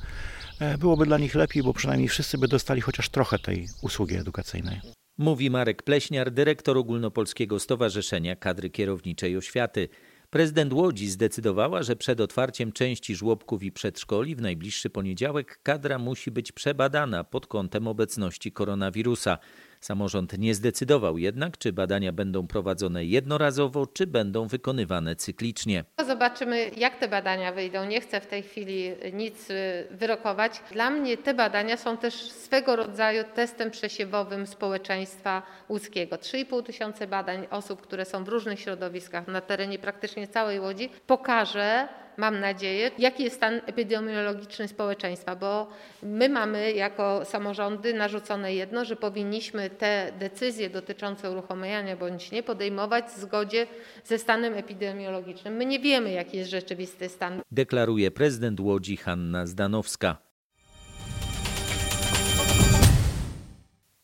e, 0.60 0.78
byłoby 0.78 1.06
dla 1.06 1.18
nich 1.18 1.36
lepiej, 1.36 1.64
bo 1.64 1.74
przynajmniej 1.74 2.10
wszyscy 2.10 2.38
by 2.38 2.48
dostali 2.48 2.82
chociaż 2.82 3.10
trochę 3.10 3.40
tej 3.40 3.68
usługi 3.82 4.16
edukacyjnej. 4.16 4.80
Mówi 5.18 5.50
Marek 5.50 5.84
Pleśniar, 5.84 6.32
dyrektor 6.32 6.78
Ogólnopolskiego 6.78 7.60
Stowarzyszenia 7.60 8.36
Kadry 8.36 8.70
Kierowniczej 8.70 9.38
Oświaty. 9.38 9.90
Prezydent 10.32 10.74
Łodzi 10.74 11.10
zdecydowała, 11.10 11.84
że 11.84 11.96
przed 11.96 12.22
otwarciem 12.22 12.72
części 12.72 13.16
żłobków 13.16 13.64
i 13.64 13.72
przedszkoli 13.72 14.36
w 14.36 14.42
najbliższy 14.42 14.90
poniedziałek 14.90 15.60
kadra 15.64 16.00
musi 16.00 16.32
być 16.32 16.52
przebadana 16.52 17.24
pod 17.24 17.48
kątem 17.48 17.88
obecności 17.88 18.52
koronawirusa. 18.52 19.38
Samorząd 19.82 20.38
nie 20.38 20.56
zdecydował 20.56 21.18
jednak, 21.18 21.58
czy 21.58 21.74
badania 21.74 22.12
będą 22.12 22.48
prowadzone 22.48 23.06
jednorazowo, 23.06 23.88
czy 23.88 24.08
będą 24.08 24.48
wykonywane 24.48 25.16
cyklicznie. 25.16 25.84
Zobaczymy, 26.08 26.72
jak 26.78 27.00
te 27.00 27.08
badania 27.08 27.52
wyjdą. 27.52 27.86
Nie 27.86 28.02
chcę 28.02 28.22
w 28.22 28.28
tej 28.28 28.44
chwili 28.44 28.92
nic 29.14 29.50
y, 29.50 29.88
wyrokować. 29.92 30.62
Dla 30.72 30.90
mnie 30.90 31.18
te 31.18 31.34
badania 31.34 31.78
są 31.78 31.98
też 31.98 32.14
swego 32.14 32.76
rodzaju 32.76 33.24
testem 33.36 33.72
przesiewowym 33.72 34.48
społeczeństwa 34.48 35.44
łódzkiego. 35.70 36.16
3,5 36.16 36.64
tysiące 36.64 37.08
badań 37.08 37.48
osób, 37.50 37.82
które 37.82 38.06
są 38.06 38.24
w 38.24 38.28
różnych 38.28 38.60
środowiskach 38.60 39.28
na 39.28 39.42
terenie 39.42 39.80
praktycznie 39.80 40.28
całej 40.28 40.60
Łodzi, 40.60 40.90
pokaże, 41.08 41.88
mam 42.18 42.40
nadzieję, 42.40 42.92
jaki 42.98 43.24
jest 43.24 43.36
stan 43.36 43.62
epidemiologiczny 43.66 44.68
społeczeństwa, 44.68 45.36
bo 45.36 45.68
my 46.04 46.30
mamy 46.30 46.74
jako 46.74 47.26
samorządy 47.26 47.94
narzucone 47.94 48.54
jedno, 48.54 48.86
że 48.86 48.96
powinniśmy 48.96 49.70
te 49.70 50.12
decyzje 50.20 50.70
dotyczące 50.70 51.32
uruchomienia 51.32 51.98
bądź 51.98 52.32
nie 52.32 52.44
podejmować 52.44 53.06
w 53.06 53.20
zgodzie 53.20 53.68
ze 54.04 54.18
stanem 54.18 54.54
epidemiologicznym. 54.54 55.54
My 55.54 55.66
nie 55.66 55.80
wiemy, 55.80 56.12
jaki 56.12 56.38
jest 56.38 56.52
rzeczywisty 56.52 57.10
stan. 57.10 57.42
Deklaruje 57.52 58.12
prezydent 58.12 58.60
Łodzi 58.60 58.98
Hanna 58.98 59.46
Zdanowska. 59.46 60.32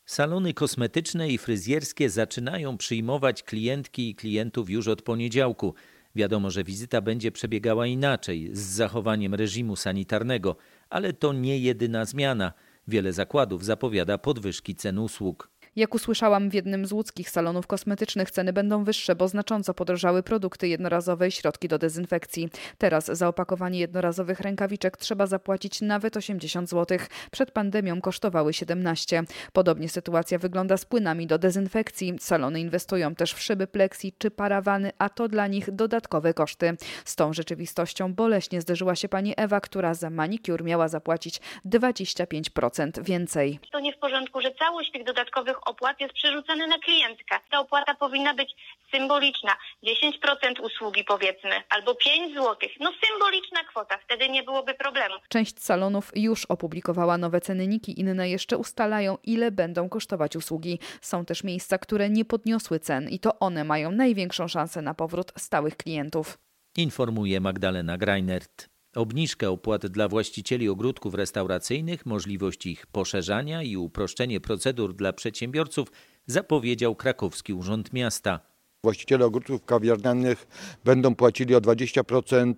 Salony 0.06 0.54
kosmetyczne 0.54 1.30
i 1.30 1.38
fryzjerskie 1.38 2.10
zaczynają 2.10 2.78
przyjmować 2.78 3.44
klientki 3.44 4.10
i 4.10 4.16
klientów 4.16 4.70
już 4.70 4.88
od 4.88 5.02
poniedziałku. 5.02 5.74
Wiadomo, 6.18 6.50
że 6.52 6.64
wizyta 6.64 7.02
będzie 7.02 7.32
przebiegała 7.32 7.88
inaczej, 7.88 8.50
z 8.54 8.60
zachowaniem 8.60 9.34
reżimu 9.34 9.76
sanitarnego, 9.76 10.56
ale 10.90 11.14
to 11.14 11.34
nie 11.34 11.60
jedyna 11.60 12.06
zmiana. 12.06 12.54
Wiele 12.88 13.14
zakładów 13.14 13.66
zapowiada 13.66 14.18
podwyżki 14.18 14.76
cen 14.76 15.00
usług. 15.00 15.50
Jak 15.78 15.96
usłyszałam 15.96 16.50
w 16.50 16.54
jednym 16.54 16.86
z 16.86 16.92
łódzkich 16.92 17.30
salonów 17.30 17.68
kosmetycznych, 17.68 18.32
ceny 18.32 18.54
będą 18.54 18.84
wyższe, 18.84 19.16
bo 19.16 19.28
znacząco 19.28 19.74
podrożały 19.74 20.24
produkty 20.24 20.68
jednorazowe 20.68 21.28
i 21.28 21.32
środki 21.32 21.68
do 21.68 21.78
dezynfekcji. 21.78 22.50
Teraz 22.78 23.06
za 23.06 23.28
opakowanie 23.28 23.80
jednorazowych 23.80 24.40
rękawiczek 24.40 24.98
trzeba 24.98 25.28
zapłacić 25.28 25.82
nawet 25.82 26.18
80 26.18 26.70
zł. 26.70 26.98
Przed 27.32 27.52
pandemią 27.52 28.02
kosztowały 28.02 28.54
17. 28.54 29.24
Podobnie 29.54 29.90
sytuacja 29.90 30.38
wygląda 30.38 30.78
z 30.78 30.86
płynami 30.86 31.28
do 31.28 31.38
dezynfekcji. 31.38 32.14
Salony 32.20 32.60
inwestują 32.60 33.16
też 33.16 33.34
w 33.34 33.42
szyby 33.42 33.68
plexi 33.68 34.14
czy 34.18 34.32
parawany, 34.32 34.92
a 34.98 35.10
to 35.10 35.28
dla 35.28 35.48
nich 35.48 35.72
dodatkowe 35.72 36.34
koszty. 36.34 36.78
Z 37.06 37.16
tą 37.16 37.34
rzeczywistością 37.34 38.14
boleśnie 38.14 38.62
zderzyła 38.62 38.96
się 38.96 39.10
pani 39.10 39.34
Ewa, 39.38 39.62
która 39.62 39.94
za 39.94 40.10
manikur 40.10 40.64
miała 40.64 40.88
zapłacić 40.88 41.42
25% 41.66 43.04
więcej. 43.04 43.60
To 43.72 43.80
nie 43.80 43.94
w 43.94 43.98
porządku, 43.98 44.42
że 44.42 44.52
całość 44.52 44.92
tych 44.92 45.04
dodatkowych 45.04 45.67
opłat 45.68 46.02
jest 46.02 46.14
przerzucany 46.14 46.68
na 46.68 46.78
klientkę. 46.78 47.40
Ta 47.52 47.60
opłata 47.60 47.96
powinna 47.96 48.34
być 48.34 48.56
symboliczna. 48.92 49.52
10% 49.84 50.62
usługi 50.62 51.04
powiedzmy, 51.04 51.64
albo 51.70 51.96
5 51.96 52.34
zł. 52.34 52.56
No 52.80 52.92
symboliczna 53.08 53.64
kwota, 53.64 53.98
wtedy 53.98 54.30
nie 54.30 54.44
byłoby 54.44 54.74
problemu. 54.74 55.16
Część 55.30 55.64
salonów 55.64 56.12
już 56.16 56.46
opublikowała 56.46 57.18
nowe 57.18 57.42
cenniki, 57.42 58.00
inne 58.00 58.30
jeszcze 58.30 58.58
ustalają, 58.58 59.18
ile 59.24 59.52
będą 59.52 59.90
kosztować 59.90 60.36
usługi. 60.36 60.80
Są 61.02 61.26
też 61.26 61.44
miejsca, 61.44 61.78
które 61.78 62.10
nie 62.10 62.26
podniosły 62.26 62.80
cen 62.80 63.10
i 63.10 63.20
to 63.20 63.40
one 63.40 63.64
mają 63.64 63.92
największą 63.92 64.48
szansę 64.48 64.82
na 64.82 64.94
powrót 64.94 65.32
stałych 65.38 65.78
klientów. 65.78 66.38
Informuje 66.78 67.40
Magdalena 67.40 67.98
Greinert. 67.98 68.77
Obniżkę 68.98 69.50
opłat 69.50 69.88
dla 69.88 70.08
właścicieli 70.08 70.70
ogródków 70.70 71.14
restauracyjnych, 71.14 72.06
możliwość 72.06 72.66
ich 72.66 72.88
poszerzania 72.88 73.64
i 73.64 73.78
uproszczenie 73.78 74.40
procedur 74.40 74.96
dla 74.96 75.14
przedsiębiorców 75.14 75.92
zapowiedział 76.26 76.96
krakowski 76.96 77.54
urząd 77.54 77.94
miasta. 77.94 78.40
Właściciele 78.84 79.26
ogródków 79.26 79.66
kawiarnianych 79.66 80.48
będą 80.86 81.16
płacili 81.16 81.56
o 81.56 81.62
20% 81.62 82.54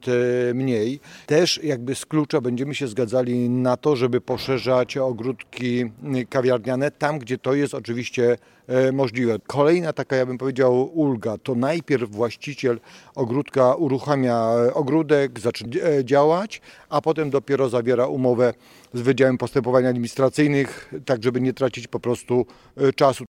mniej. 0.53 0.99
Też 1.25 1.59
jakby 1.63 1.95
z 1.95 2.05
klucza 2.05 2.41
będziemy 2.41 2.75
się 2.75 2.88
zgadzali 2.88 3.49
na 3.49 3.77
to, 3.77 3.95
żeby 3.95 4.21
poszerzać 4.21 4.97
ogródki 4.97 5.91
kawiarniane 6.29 6.91
tam, 6.91 7.19
gdzie 7.19 7.38
to 7.38 7.53
jest 7.53 7.73
oczywiście 7.73 8.38
możliwe. 8.93 9.39
Kolejna 9.47 9.93
taka, 9.93 10.15
ja 10.15 10.25
bym 10.25 10.38
powiedział, 10.38 10.91
ulga, 10.93 11.38
to 11.38 11.55
najpierw 11.55 12.11
właściciel 12.11 12.79
ogródka 13.15 13.75
uruchamia 13.75 14.51
ogródek, 14.73 15.39
zaczyna 15.39 15.69
działać, 16.03 16.61
a 16.89 17.01
potem 17.01 17.29
dopiero 17.29 17.69
zawiera 17.69 18.07
umowę 18.07 18.53
z 18.93 19.01
Wydziałem 19.01 19.38
Postępowań 19.38 19.85
Administracyjnych, 19.85 20.93
tak 21.05 21.23
żeby 21.23 21.41
nie 21.41 21.53
tracić 21.53 21.88
po 21.88 21.99
prostu 21.99 22.45
czasu 22.95 23.25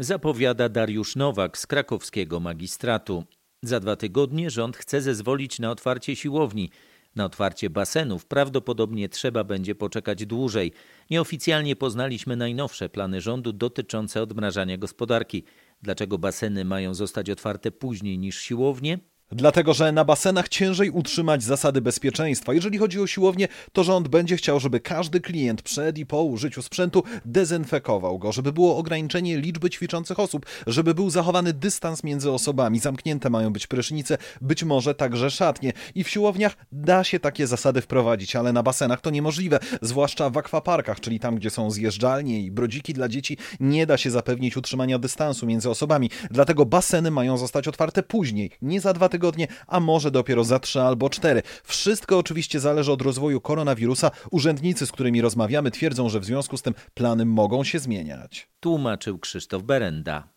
zapowiada 0.00 0.68
Dariusz 0.68 1.16
Nowak 1.16 1.58
z 1.58 1.66
krakowskiego 1.66 2.40
magistratu. 2.40 3.24
Za 3.62 3.80
dwa 3.80 3.96
tygodnie 3.96 4.50
rząd 4.50 4.76
chce 4.76 5.00
zezwolić 5.00 5.58
na 5.58 5.70
otwarcie 5.70 6.16
siłowni. 6.16 6.70
Na 7.16 7.24
otwarcie 7.24 7.70
basenów 7.70 8.26
prawdopodobnie 8.26 9.08
trzeba 9.08 9.44
będzie 9.44 9.74
poczekać 9.74 10.26
dłużej. 10.26 10.72
Nieoficjalnie 11.10 11.76
poznaliśmy 11.76 12.36
najnowsze 12.36 12.88
plany 12.88 13.20
rządu 13.20 13.52
dotyczące 13.52 14.22
odmrażania 14.22 14.78
gospodarki. 14.78 15.44
Dlaczego 15.82 16.18
baseny 16.18 16.64
mają 16.64 16.94
zostać 16.94 17.30
otwarte 17.30 17.70
później 17.70 18.18
niż 18.18 18.40
siłownie? 18.40 18.98
Dlatego, 19.32 19.74
że 19.74 19.92
na 19.92 20.04
basenach 20.04 20.48
ciężej 20.48 20.90
utrzymać 20.90 21.42
zasady 21.42 21.80
bezpieczeństwa. 21.80 22.54
Jeżeli 22.54 22.78
chodzi 22.78 23.00
o 23.00 23.06
siłownię, 23.06 23.48
to 23.72 23.84
rząd 23.84 24.08
będzie 24.08 24.36
chciał, 24.36 24.60
żeby 24.60 24.80
każdy 24.80 25.20
klient 25.20 25.62
przed 25.62 25.98
i 25.98 26.06
po 26.06 26.22
użyciu 26.22 26.62
sprzętu 26.62 27.02
dezynfekował 27.24 28.18
go, 28.18 28.32
żeby 28.32 28.52
było 28.52 28.76
ograniczenie 28.76 29.38
liczby 29.38 29.70
ćwiczących 29.70 30.20
osób, 30.20 30.46
żeby 30.66 30.94
był 30.94 31.10
zachowany 31.10 31.52
dystans 31.52 32.04
między 32.04 32.30
osobami. 32.30 32.78
Zamknięte 32.78 33.30
mają 33.30 33.52
być 33.52 33.66
prysznice, 33.66 34.18
być 34.40 34.64
może 34.64 34.94
także 34.94 35.30
szatnie. 35.30 35.72
I 35.94 36.04
w 36.04 36.08
siłowniach 36.08 36.56
da 36.72 37.04
się 37.04 37.20
takie 37.20 37.46
zasady 37.46 37.80
wprowadzić, 37.80 38.36
ale 38.36 38.52
na 38.52 38.62
basenach 38.62 39.00
to 39.00 39.10
niemożliwe, 39.10 39.58
zwłaszcza 39.82 40.30
w 40.30 40.36
akwaparkach, 40.36 41.00
czyli 41.00 41.20
tam, 41.20 41.36
gdzie 41.36 41.50
są 41.50 41.70
zjeżdżalnie 41.70 42.40
i 42.40 42.50
brodziki 42.50 42.94
dla 42.94 43.08
dzieci, 43.08 43.36
nie 43.60 43.86
da 43.86 43.96
się 43.96 44.10
zapewnić 44.10 44.56
utrzymania 44.56 44.98
dystansu 44.98 45.46
między 45.46 45.70
osobami. 45.70 46.10
Dlatego 46.30 46.66
baseny 46.66 47.10
mają 47.10 47.38
zostać 47.38 47.68
otwarte 47.68 48.02
później, 48.02 48.50
nie 48.62 48.80
za 48.80 48.92
dwa 48.92 49.08
tygodnie 49.08 49.19
tygodnie, 49.20 49.46
a 49.66 49.80
może 49.80 50.10
dopiero 50.10 50.44
za 50.44 50.58
trzy 50.58 50.80
albo 50.80 51.10
cztery. 51.10 51.42
Wszystko 51.64 52.18
oczywiście 52.18 52.60
zależy 52.60 52.92
od 52.92 53.02
rozwoju 53.02 53.40
koronawirusa. 53.40 54.10
Urzędnicy, 54.30 54.86
z 54.86 54.92
którymi 54.92 55.20
rozmawiamy, 55.20 55.70
twierdzą, 55.70 56.08
że 56.08 56.20
w 56.20 56.24
związku 56.24 56.56
z 56.56 56.62
tym 56.62 56.74
plany 56.94 57.24
mogą 57.24 57.64
się 57.64 57.78
zmieniać. 57.78 58.48
Tłumaczył 58.60 59.18
Krzysztof 59.18 59.62
Berenda. 59.62 60.28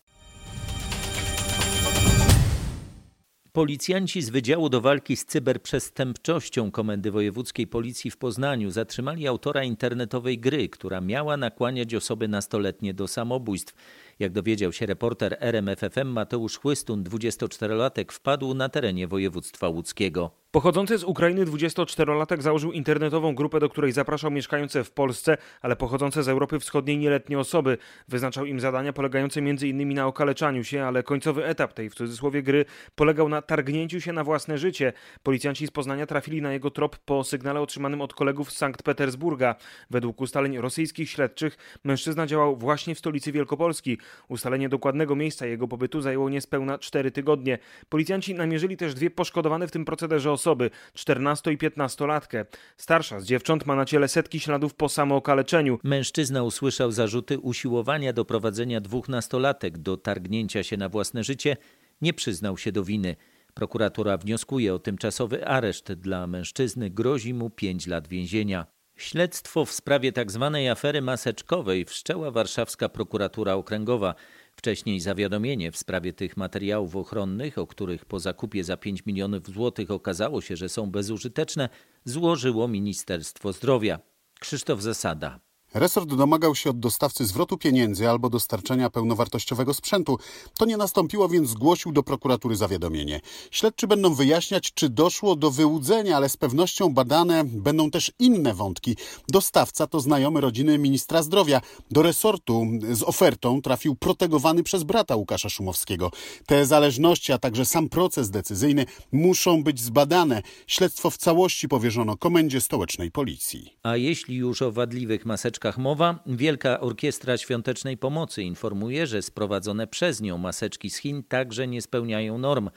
Policjanci 3.52 4.22
z 4.22 4.30
Wydziału 4.30 4.68
do 4.68 4.80
Walki 4.80 5.16
z 5.16 5.24
Cyberprzestępczością 5.24 6.70
Komendy 6.70 7.10
Wojewódzkiej 7.10 7.66
Policji 7.66 8.10
w 8.10 8.16
Poznaniu 8.16 8.70
zatrzymali 8.70 9.26
autora 9.26 9.64
internetowej 9.64 10.38
gry, 10.38 10.68
która 10.68 11.00
miała 11.00 11.36
nakłaniać 11.36 11.94
osoby 11.94 12.28
nastoletnie 12.28 12.94
do 12.94 13.08
samobójstw. 13.08 13.74
Jak 14.18 14.32
dowiedział 14.32 14.72
się 14.72 14.86
reporter 14.86 15.36
RMFFM 15.40 16.08
Mateusz 16.08 16.58
Chłystun, 16.58 17.04
24-latek, 17.04 18.12
wpadł 18.12 18.54
na 18.54 18.68
terenie 18.68 19.08
województwa 19.08 19.68
łódzkiego. 19.68 20.44
Pochodzący 20.54 20.98
z 20.98 21.04
Ukrainy 21.04 21.46
24-latek 21.46 22.42
założył 22.42 22.72
internetową 22.72 23.34
grupę, 23.34 23.60
do 23.60 23.68
której 23.68 23.92
zapraszał 23.92 24.30
mieszkające 24.30 24.84
w 24.84 24.90
Polsce, 24.90 25.36
ale 25.62 25.76
pochodzące 25.76 26.22
z 26.22 26.28
Europy 26.28 26.58
Wschodniej 26.58 26.98
nieletnie 26.98 27.38
osoby. 27.38 27.78
Wyznaczał 28.08 28.44
im 28.44 28.60
zadania 28.60 28.92
polegające 28.92 29.40
m.in. 29.40 29.94
na 29.94 30.06
okaleczaniu 30.06 30.64
się, 30.64 30.84
ale 30.84 31.02
końcowy 31.02 31.44
etap 31.44 31.72
tej 31.72 31.90
w 31.90 31.94
cudzysłowie 31.94 32.42
gry 32.42 32.64
polegał 32.94 33.28
na 33.28 33.42
targnięciu 33.42 34.00
się 34.00 34.12
na 34.12 34.24
własne 34.24 34.58
życie. 34.58 34.92
Policjanci 35.22 35.66
z 35.66 35.70
Poznania 35.70 36.06
trafili 36.06 36.42
na 36.42 36.52
jego 36.52 36.70
trop 36.70 36.98
po 36.98 37.24
sygnale 37.24 37.60
otrzymanym 37.60 38.00
od 38.00 38.14
kolegów 38.14 38.52
z 38.52 38.56
Sankt 38.56 38.82
Petersburga. 38.82 39.54
Według 39.90 40.20
ustaleń 40.20 40.58
rosyjskich 40.58 41.10
śledczych 41.10 41.56
mężczyzna 41.84 42.26
działał 42.26 42.56
właśnie 42.56 42.94
w 42.94 42.98
stolicy 42.98 43.32
Wielkopolski. 43.32 43.98
Ustalenie 44.28 44.68
dokładnego 44.68 45.16
miejsca 45.16 45.46
jego 45.46 45.68
pobytu 45.68 46.00
zajęło 46.00 46.30
niespełna 46.30 46.78
4 46.78 47.10
tygodnie. 47.10 47.58
Policjanci 47.88 48.34
namierzyli 48.34 48.76
też 48.76 48.94
dwie 48.94 49.10
poszkodowane 49.10 49.68
w 49.68 49.70
tym 49.70 49.84
procederze 49.84 50.32
osoby, 50.32 50.70
14 50.94 51.52
i 51.52 51.58
15-latkę. 51.58 52.44
Starsza 52.76 53.20
z 53.20 53.24
dziewcząt 53.24 53.66
ma 53.66 53.76
na 53.76 53.84
ciele 53.84 54.08
setki 54.08 54.40
śladów 54.40 54.74
po 54.74 54.88
samookaleczeniu. 54.88 55.78
Mężczyzna 55.84 56.42
usłyszał 56.42 56.92
zarzuty 56.92 57.38
usiłowania 57.38 58.12
doprowadzenia 58.12 58.80
dwóch 58.80 59.08
nastolatek 59.08 59.78
do 59.78 59.96
targnięcia 59.96 60.62
się 60.62 60.76
na 60.76 60.88
własne 60.88 61.24
życie. 61.24 61.56
Nie 62.02 62.14
przyznał 62.14 62.58
się 62.58 62.72
do 62.72 62.84
winy. 62.84 63.16
Prokuratura 63.54 64.16
wnioskuje 64.18 64.74
o 64.74 64.78
tymczasowy 64.78 65.46
areszt 65.46 65.92
dla 65.92 66.26
mężczyzny, 66.26 66.90
grozi 66.90 67.34
mu 67.34 67.50
5 67.50 67.86
lat 67.86 68.08
więzienia. 68.08 68.73
Śledztwo 68.96 69.64
w 69.64 69.72
sprawie 69.72 70.12
tzw. 70.12 70.50
Tak 70.52 70.72
afery 70.72 71.02
maseczkowej 71.02 71.84
wszczęła 71.84 72.30
warszawska 72.30 72.88
prokuratura 72.88 73.54
okręgowa. 73.54 74.14
Wcześniej 74.56 75.00
zawiadomienie 75.00 75.72
w 75.72 75.76
sprawie 75.76 76.12
tych 76.12 76.36
materiałów 76.36 76.96
ochronnych, 76.96 77.58
o 77.58 77.66
których 77.66 78.04
po 78.04 78.20
zakupie 78.20 78.64
za 78.64 78.76
5 78.76 79.06
milionów 79.06 79.46
złotych 79.46 79.90
okazało 79.90 80.40
się, 80.40 80.56
że 80.56 80.68
są 80.68 80.90
bezużyteczne, 80.90 81.68
złożyło 82.04 82.68
Ministerstwo 82.68 83.52
Zdrowia. 83.52 83.98
Krzysztof 84.40 84.82
Zasada. 84.82 85.43
Resort 85.74 86.14
domagał 86.14 86.54
się 86.54 86.70
od 86.70 86.78
dostawcy 86.78 87.26
zwrotu 87.26 87.58
pieniędzy 87.58 88.08
albo 88.10 88.30
dostarczenia 88.30 88.90
pełnowartościowego 88.90 89.74
sprzętu. 89.74 90.18
To 90.58 90.64
nie 90.64 90.76
nastąpiło, 90.76 91.28
więc 91.28 91.48
zgłosił 91.48 91.92
do 91.92 92.02
prokuratury 92.02 92.56
zawiadomienie. 92.56 93.20
Śledczy 93.50 93.86
będą 93.86 94.14
wyjaśniać, 94.14 94.72
czy 94.74 94.88
doszło 94.88 95.36
do 95.36 95.50
wyłudzenia, 95.50 96.16
ale 96.16 96.28
z 96.28 96.36
pewnością 96.36 96.94
badane 96.94 97.44
będą 97.44 97.90
też 97.90 98.12
inne 98.18 98.54
wątki. 98.54 98.96
Dostawca 99.28 99.86
to 99.86 100.00
znajomy 100.00 100.40
rodziny 100.40 100.78
ministra 100.78 101.22
zdrowia. 101.22 101.60
Do 101.90 102.02
resortu 102.02 102.66
z 102.92 103.02
ofertą 103.02 103.62
trafił 103.62 103.94
protegowany 103.94 104.62
przez 104.62 104.82
brata 104.82 105.16
Łukasza 105.16 105.48
Szumowskiego. 105.48 106.10
Te 106.46 106.66
zależności, 106.66 107.32
a 107.32 107.38
także 107.38 107.64
sam 107.64 107.88
proces 107.88 108.30
decyzyjny 108.30 108.86
muszą 109.12 109.62
być 109.62 109.80
zbadane. 109.80 110.42
Śledztwo 110.66 111.10
w 111.10 111.16
całości 111.16 111.68
powierzono 111.68 112.16
Komendzie 112.16 112.60
Stołecznej 112.60 113.10
Policji. 113.10 113.70
A 113.82 113.96
jeśli 113.96 114.36
już 114.36 114.62
o 114.62 114.72
wadliwych 114.72 115.26
maseczkach 115.26 115.63
mowa, 115.78 116.18
Wielka 116.26 116.80
Orkiestra 116.80 117.38
Świątecznej 117.38 117.96
Pomocy 117.96 118.42
informuje, 118.42 119.06
że 119.06 119.22
sprowadzone 119.22 119.86
przez 119.86 120.20
nią 120.20 120.38
maseczki 120.38 120.90
z 120.90 120.96
Chin 120.96 121.22
także 121.22 121.66
nie 121.66 121.82
spełniają 121.82 122.38
norm. 122.38 122.70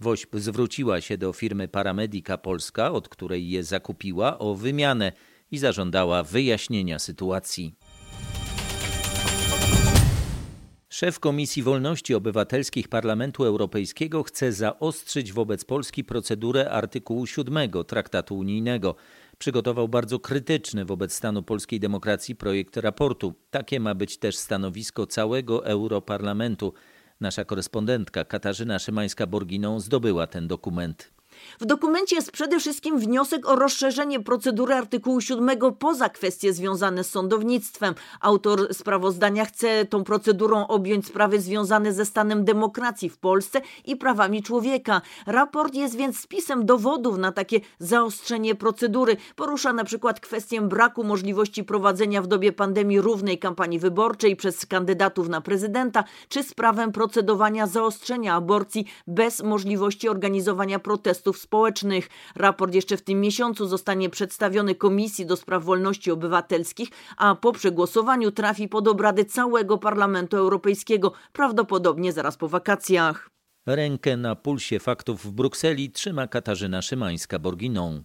WOŚP 0.00 0.40
zwróciła 0.40 1.00
się 1.00 1.18
do 1.18 1.32
firmy 1.32 1.68
Paramedica 1.68 2.38
Polska, 2.38 2.92
od 2.92 3.08
której 3.08 3.50
je 3.50 3.64
zakupiła, 3.64 4.38
o 4.38 4.54
wymianę 4.54 5.12
i 5.50 5.58
zażądała 5.58 6.22
wyjaśnienia 6.22 6.98
sytuacji. 6.98 7.74
Szef 10.88 11.20
Komisji 11.20 11.62
Wolności 11.62 12.14
Obywatelskich 12.14 12.88
Parlamentu 12.88 13.44
Europejskiego 13.44 14.22
chce 14.22 14.52
zaostrzyć 14.52 15.32
wobec 15.32 15.64
Polski 15.64 16.04
procedurę 16.04 16.70
artykułu 16.70 17.26
7 17.26 17.70
Traktatu 17.86 18.38
Unijnego 18.38 18.94
przygotował 19.38 19.88
bardzo 19.88 20.18
krytyczny 20.18 20.84
wobec 20.84 21.12
stanu 21.12 21.42
polskiej 21.42 21.80
demokracji 21.80 22.36
projekt 22.36 22.76
raportu. 22.76 23.34
Takie 23.50 23.80
ma 23.80 23.94
być 23.94 24.18
też 24.18 24.36
stanowisko 24.36 25.06
całego 25.06 25.66
Europarlamentu. 25.66 26.72
Nasza 27.20 27.44
korespondentka 27.44 28.24
Katarzyna 28.24 28.76
Szymańska-Borginą 28.78 29.80
zdobyła 29.80 30.26
ten 30.26 30.48
dokument. 30.48 31.13
W 31.60 31.64
dokumencie 31.64 32.16
jest 32.16 32.32
przede 32.32 32.60
wszystkim 32.60 32.98
wniosek 32.98 33.48
o 33.48 33.56
rozszerzenie 33.56 34.20
procedury 34.20 34.74
artykułu 34.74 35.20
7 35.20 35.58
poza 35.78 36.08
kwestie 36.08 36.52
związane 36.52 37.04
z 37.04 37.10
sądownictwem. 37.10 37.94
Autor 38.20 38.74
sprawozdania 38.74 39.44
chce 39.44 39.84
tą 39.84 40.04
procedurą 40.04 40.66
objąć 40.66 41.06
sprawy 41.06 41.40
związane 41.40 41.92
ze 41.92 42.04
stanem 42.04 42.44
demokracji 42.44 43.10
w 43.10 43.18
Polsce 43.18 43.60
i 43.84 43.96
prawami 43.96 44.42
człowieka. 44.42 45.00
Raport 45.26 45.74
jest 45.74 45.96
więc 45.96 46.20
spisem 46.20 46.66
dowodów 46.66 47.18
na 47.18 47.32
takie 47.32 47.60
zaostrzenie 47.78 48.54
procedury. 48.54 49.16
Porusza 49.36 49.72
na 49.72 49.84
przykład 49.84 50.20
kwestię 50.20 50.60
braku 50.60 51.04
możliwości 51.04 51.64
prowadzenia 51.64 52.22
w 52.22 52.26
dobie 52.26 52.52
pandemii 52.52 53.00
równej 53.00 53.38
kampanii 53.38 53.78
wyborczej 53.78 54.36
przez 54.36 54.66
kandydatów 54.66 55.28
na 55.28 55.40
prezydenta, 55.40 56.04
czy 56.28 56.42
sprawę 56.42 56.92
procedowania 56.92 57.66
zaostrzenia 57.66 58.34
aborcji 58.34 58.86
bez 59.06 59.42
możliwości 59.42 60.08
organizowania 60.08 60.78
protestów 61.24 61.38
społecznych. 61.42 62.08
Raport 62.36 62.74
jeszcze 62.74 62.96
w 62.96 63.02
tym 63.02 63.20
miesiącu 63.20 63.66
zostanie 63.66 64.10
przedstawiony 64.10 64.74
Komisji 64.74 65.26
do 65.26 65.36
Spraw 65.36 65.64
Wolności 65.64 66.10
Obywatelskich, 66.10 66.88
a 67.16 67.34
po 67.34 67.52
przegłosowaniu 67.52 68.30
trafi 68.30 68.68
pod 68.68 68.88
obrady 68.88 69.24
całego 69.24 69.78
Parlamentu 69.78 70.36
Europejskiego, 70.36 71.12
prawdopodobnie 71.32 72.12
zaraz 72.12 72.36
po 72.36 72.48
wakacjach. 72.48 73.30
Rękę 73.66 74.16
na 74.16 74.36
pulsie 74.36 74.78
faktów 74.78 75.24
w 75.24 75.30
Brukseli 75.30 75.90
trzyma 75.90 76.26
Katarzyna 76.28 76.80
Szymańska-Borginą. 76.80 78.02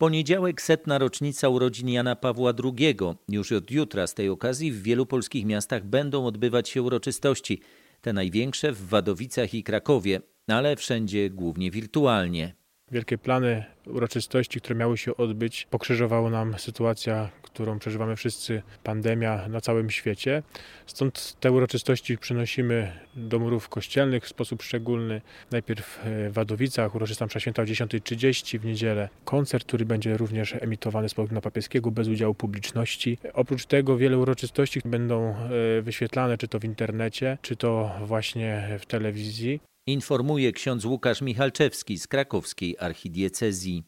Poniedziałek 0.00 0.62
setna 0.62 0.98
rocznica 0.98 1.48
urodzin 1.48 1.88
Jana 1.88 2.16
Pawła 2.16 2.52
II. 2.64 2.96
Już 3.28 3.52
od 3.52 3.70
jutra 3.70 4.06
z 4.06 4.14
tej 4.14 4.28
okazji 4.28 4.72
w 4.72 4.82
wielu 4.82 5.06
polskich 5.06 5.44
miastach 5.46 5.84
będą 5.84 6.26
odbywać 6.26 6.68
się 6.68 6.82
uroczystości. 6.82 7.60
Te 8.00 8.12
największe 8.12 8.72
w 8.72 8.88
Wadowicach 8.88 9.54
i 9.54 9.62
Krakowie, 9.62 10.20
ale 10.46 10.76
wszędzie 10.76 11.30
głównie 11.30 11.70
wirtualnie. 11.70 12.59
Wielkie 12.90 13.18
plany 13.18 13.64
uroczystości, 13.86 14.60
które 14.60 14.74
miały 14.74 14.98
się 14.98 15.16
odbyć, 15.16 15.66
pokrzyżowała 15.70 16.30
nam 16.30 16.58
sytuacja, 16.58 17.30
którą 17.42 17.78
przeżywamy 17.78 18.16
wszyscy, 18.16 18.62
pandemia 18.84 19.48
na 19.48 19.60
całym 19.60 19.90
świecie. 19.90 20.42
Stąd 20.86 21.36
te 21.40 21.52
uroczystości 21.52 22.18
przynosimy 22.18 22.92
do 23.16 23.38
murów 23.38 23.68
kościelnych 23.68 24.24
w 24.24 24.28
sposób 24.28 24.62
szczególny. 24.62 25.20
Najpierw 25.50 26.00
w 26.04 26.32
Wadowicach, 26.32 26.94
uroczysta 26.94 27.26
msza 27.26 27.40
święta 27.40 27.62
o 27.62 27.64
10.30 27.64 28.58
w 28.58 28.64
niedzielę. 28.64 29.08
Koncert, 29.24 29.64
który 29.64 29.84
będzie 29.84 30.16
również 30.16 30.54
emitowany 30.60 31.08
z 31.08 31.14
Pogna 31.14 31.40
Papieskiego 31.40 31.90
bez 31.90 32.08
udziału 32.08 32.34
publiczności. 32.34 33.18
Oprócz 33.32 33.66
tego 33.66 33.96
wiele 33.96 34.18
uroczystości 34.18 34.80
będą 34.84 35.34
e, 35.34 35.82
wyświetlane, 35.82 36.38
czy 36.38 36.48
to 36.48 36.58
w 36.58 36.64
internecie, 36.64 37.38
czy 37.42 37.56
to 37.56 37.90
właśnie 38.04 38.78
w 38.80 38.86
telewizji 38.86 39.60
informuje 39.92 40.52
ksiądz 40.52 40.84
Łukasz 40.84 41.20
Michalczewski 41.20 41.98
z 41.98 42.06
krakowskiej 42.06 42.76
archidiecezji. 42.78 43.84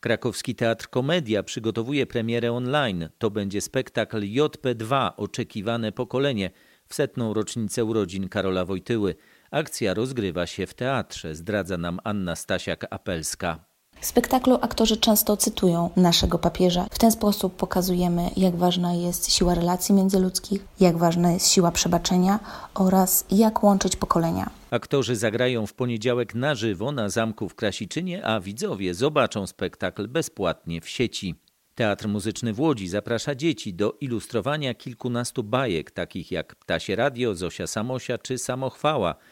Krakowski 0.00 0.54
Teatr 0.54 0.88
Komedia 0.88 1.42
przygotowuje 1.42 2.06
premierę 2.06 2.52
online. 2.52 3.08
To 3.18 3.30
będzie 3.30 3.60
spektakl 3.60 4.20
JP2 4.20 5.10
Oczekiwane 5.16 5.92
pokolenie 5.92 6.50
w 6.86 6.94
setną 6.94 7.34
rocznicę 7.34 7.84
urodzin 7.84 8.28
Karola 8.28 8.64
Wojtyły. 8.64 9.14
Akcja 9.50 9.94
rozgrywa 9.94 10.46
się 10.46 10.66
w 10.66 10.74
teatrze, 10.74 11.34
zdradza 11.34 11.78
nam 11.78 12.00
Anna 12.04 12.34
Stasiak-Apelska. 12.34 13.73
W 14.04 14.06
spektaklu 14.06 14.58
aktorzy 14.62 14.96
często 14.96 15.36
cytują 15.36 15.90
naszego 15.96 16.38
papieża. 16.38 16.86
W 16.90 16.98
ten 16.98 17.12
sposób 17.12 17.56
pokazujemy, 17.56 18.30
jak 18.36 18.56
ważna 18.56 18.94
jest 18.94 19.32
siła 19.32 19.54
relacji 19.54 19.94
międzyludzkich, 19.94 20.64
jak 20.80 20.96
ważna 20.96 21.32
jest 21.32 21.48
siła 21.48 21.72
przebaczenia 21.72 22.40
oraz 22.74 23.24
jak 23.30 23.62
łączyć 23.62 23.96
pokolenia. 23.96 24.50
Aktorzy 24.70 25.16
zagrają 25.16 25.66
w 25.66 25.74
poniedziałek 25.74 26.34
na 26.34 26.54
żywo 26.54 26.92
na 26.92 27.08
zamku 27.08 27.48
w 27.48 27.54
Krasiczynie, 27.54 28.26
a 28.26 28.40
widzowie 28.40 28.94
zobaczą 28.94 29.46
spektakl 29.46 30.08
bezpłatnie 30.08 30.80
w 30.80 30.88
sieci. 30.88 31.34
Teatr 31.74 32.08
Muzyczny 32.08 32.52
w 32.52 32.60
Łodzi 32.60 32.88
zaprasza 32.88 33.34
dzieci 33.34 33.74
do 33.74 33.92
ilustrowania 34.00 34.74
kilkunastu 34.74 35.42
bajek, 35.42 35.90
takich 35.90 36.30
jak 36.30 36.54
Ptasie 36.54 36.96
Radio, 36.96 37.34
Zosia 37.34 37.66
Samosia 37.66 38.18
czy 38.18 38.38
Samochwała– 38.38 39.14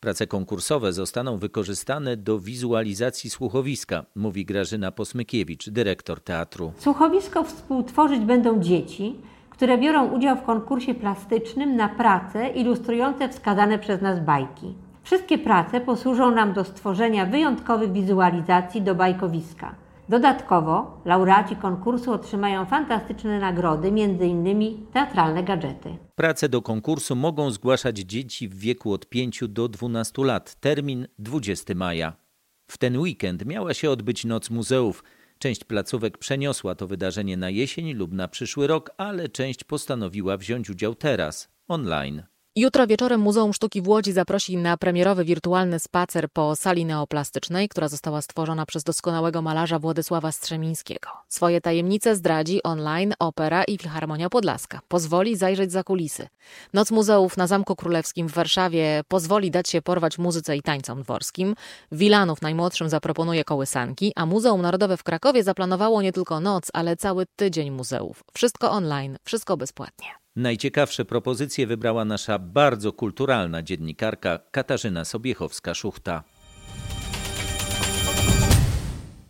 Prace 0.00 0.26
konkursowe 0.26 0.92
zostaną 0.92 1.38
wykorzystane 1.38 2.16
do 2.16 2.40
wizualizacji 2.40 3.30
słuchowiska, 3.30 4.04
mówi 4.14 4.44
Grażyna 4.44 4.92
Posmykiewicz, 4.92 5.70
dyrektor 5.70 6.20
teatru. 6.20 6.72
Słuchowisko 6.78 7.44
współtworzyć 7.44 8.20
będą 8.20 8.60
dzieci, 8.60 9.14
które 9.50 9.78
biorą 9.78 10.08
udział 10.08 10.36
w 10.36 10.42
konkursie 10.42 10.94
plastycznym 10.94 11.76
na 11.76 11.88
prace 11.88 12.48
ilustrujące 12.48 13.28
wskazane 13.28 13.78
przez 13.78 14.00
nas 14.00 14.20
bajki. 14.20 14.74
Wszystkie 15.02 15.38
prace 15.38 15.80
posłużą 15.80 16.30
nam 16.30 16.52
do 16.52 16.64
stworzenia 16.64 17.26
wyjątkowych 17.26 17.92
wizualizacji 17.92 18.82
do 18.82 18.94
bajkowiska. 18.94 19.74
Dodatkowo 20.08 21.02
laureaci 21.04 21.56
konkursu 21.56 22.12
otrzymają 22.12 22.64
fantastyczne 22.66 23.38
nagrody, 23.38 23.88
m.in. 23.88 24.86
teatralne 24.92 25.42
gadżety. 25.42 25.96
Prace 26.14 26.48
do 26.48 26.62
konkursu 26.62 27.16
mogą 27.16 27.50
zgłaszać 27.50 27.98
dzieci 27.98 28.48
w 28.48 28.58
wieku 28.58 28.92
od 28.92 29.08
5 29.08 29.44
do 29.48 29.68
12 29.68 30.24
lat. 30.24 30.54
Termin 30.54 31.06
20 31.18 31.74
maja. 31.74 32.12
W 32.70 32.78
ten 32.78 32.98
weekend 32.98 33.46
miała 33.46 33.74
się 33.74 33.90
odbyć 33.90 34.24
Noc 34.24 34.50
Muzeów. 34.50 35.04
Część 35.38 35.64
placówek 35.64 36.18
przeniosła 36.18 36.74
to 36.74 36.86
wydarzenie 36.86 37.36
na 37.36 37.50
jesień 37.50 37.92
lub 37.92 38.12
na 38.12 38.28
przyszły 38.28 38.66
rok, 38.66 38.90
ale 38.96 39.28
część 39.28 39.64
postanowiła 39.64 40.36
wziąć 40.36 40.70
udział 40.70 40.94
teraz, 40.94 41.48
online. 41.68 42.22
Jutro 42.58 42.86
wieczorem 42.86 43.20
Muzeum 43.20 43.52
Sztuki 43.52 43.82
w 43.82 43.88
Łodzi 43.88 44.12
zaprosi 44.12 44.56
na 44.56 44.76
premierowy 44.76 45.24
wirtualny 45.24 45.78
spacer 45.78 46.28
po 46.32 46.56
sali 46.56 46.84
neoplastycznej, 46.84 47.68
która 47.68 47.88
została 47.88 48.22
stworzona 48.22 48.66
przez 48.66 48.84
doskonałego 48.84 49.42
malarza 49.42 49.78
Władysława 49.78 50.32
Strzemińskiego. 50.32 51.08
Swoje 51.28 51.60
tajemnice 51.60 52.16
zdradzi 52.16 52.62
online 52.62 53.14
opera 53.18 53.64
i 53.64 53.78
Filharmonia 53.78 54.30
Podlaska. 54.30 54.80
Pozwoli 54.88 55.36
zajrzeć 55.36 55.72
za 55.72 55.84
kulisy. 55.84 56.28
Noc 56.72 56.90
Muzeów 56.90 57.36
na 57.36 57.46
Zamku 57.46 57.76
Królewskim 57.76 58.28
w 58.28 58.32
Warszawie 58.32 59.02
pozwoli 59.08 59.50
dać 59.50 59.68
się 59.68 59.82
porwać 59.82 60.18
muzyce 60.18 60.56
i 60.56 60.62
tańcom 60.62 61.02
dworskim. 61.02 61.54
Wilanów 61.92 62.42
najmłodszym 62.42 62.88
zaproponuje 62.88 63.44
kołysanki, 63.44 64.12
a 64.16 64.26
Muzeum 64.26 64.62
Narodowe 64.62 64.96
w 64.96 65.02
Krakowie 65.02 65.44
zaplanowało 65.44 66.02
nie 66.02 66.12
tylko 66.12 66.40
noc, 66.40 66.64
ale 66.72 66.96
cały 66.96 67.26
tydzień 67.36 67.70
muzeów. 67.70 68.24
Wszystko 68.34 68.70
online, 68.70 69.16
wszystko 69.24 69.56
bezpłatnie. 69.56 70.27
Najciekawsze 70.38 71.04
propozycje 71.04 71.66
wybrała 71.66 72.04
nasza 72.04 72.38
bardzo 72.38 72.92
kulturalna 72.92 73.62
dziennikarka 73.62 74.38
Katarzyna 74.50 75.02
Sobiechowska-Szuchta. 75.02 76.22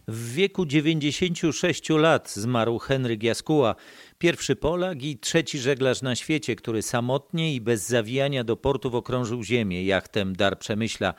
W 0.08 0.32
wieku 0.34 0.66
96 0.66 1.90
lat 1.90 2.30
zmarł 2.30 2.78
Henryk 2.78 3.22
Jaskuła, 3.22 3.74
pierwszy 4.18 4.56
Polak 4.56 5.02
i 5.02 5.18
trzeci 5.18 5.58
żeglarz 5.58 6.02
na 6.02 6.16
świecie, 6.16 6.56
który 6.56 6.82
samotnie 6.82 7.54
i 7.54 7.60
bez 7.60 7.86
zawijania 7.86 8.44
do 8.44 8.56
portów 8.56 8.94
okrążył 8.94 9.42
ziemię 9.42 9.84
jachtem 9.84 10.36
Dar 10.36 10.58
Przemyśla. 10.58 11.14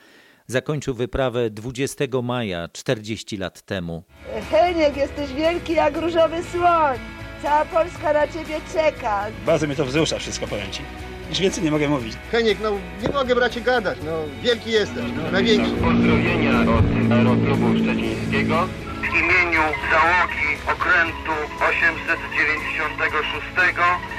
Zakończył 0.46 0.94
wyprawę 0.94 1.50
20 1.50 2.04
maja 2.22 2.68
40 2.68 3.36
lat 3.36 3.62
temu. 3.62 4.02
Heniek, 4.50 4.96
jesteś 4.96 5.32
wielki 5.32 5.72
jak 5.72 5.96
różowy 5.96 6.42
słoń. 6.42 6.98
Cała 7.42 7.64
Polska 7.64 8.12
na 8.12 8.28
ciebie 8.28 8.60
czeka. 8.72 9.24
Bardzo 9.46 9.66
mnie 9.66 9.76
to 9.76 9.84
wzrusza 9.84 10.18
wszystko, 10.18 10.46
powiem 10.46 10.70
ci. 10.70 10.82
Już 11.30 11.40
więcej 11.40 11.64
nie 11.64 11.70
mogę 11.70 11.88
mówić. 11.88 12.14
Heniek, 12.32 12.58
no 12.62 12.70
nie 13.02 13.08
mogę 13.14 13.34
bracie 13.34 13.60
gadać, 13.60 13.98
no 14.04 14.12
wielki 14.42 14.70
jesteś, 14.70 15.04
no, 15.16 15.30
największy. 15.30 15.70
Pozdrowienia 15.72 16.60
od 16.60 17.12
Aeroklubu 17.12 17.78
Szczecińskiego. 17.78 18.68
W 19.00 19.14
imieniu 19.22 19.62
załogi 19.90 20.50
okrętu 20.74 21.32
896 21.70 23.46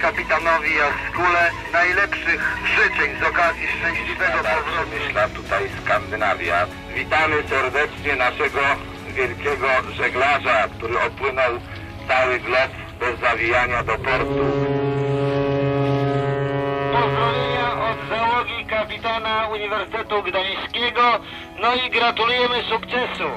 kapitanowi 0.02 0.70
Jaskule 0.76 1.52
najlepszych 1.74 2.58
życzeń 2.76 3.12
z 3.20 3.24
okazji 3.24 3.68
szczęśliwego 3.78 4.38
powrotu. 4.38 4.90
Myśla 5.06 5.30
tutaj 5.30 5.64
Skandynawia. 5.86 6.68
Witamy 6.96 7.36
serdecznie 7.50 8.16
naszego 8.16 8.60
wielkiego 9.16 9.68
żeglarza, 9.98 10.68
który 10.78 11.00
opłynął 11.00 11.52
cały 12.08 12.40
glob 12.40 12.72
bez 13.02 13.20
zawijania 13.20 13.84
do 13.84 13.98
portu. 13.98 14.46
Pozdrowienia 16.94 17.68
od 17.90 18.10
załogi 18.10 18.66
kapitana 18.70 19.50
Uniwersytetu 19.54 20.24
Gdańskiego, 20.24 21.02
no 21.62 21.76
i 21.76 21.90
gratulujemy 21.90 22.56
sukcesu. 22.70 23.30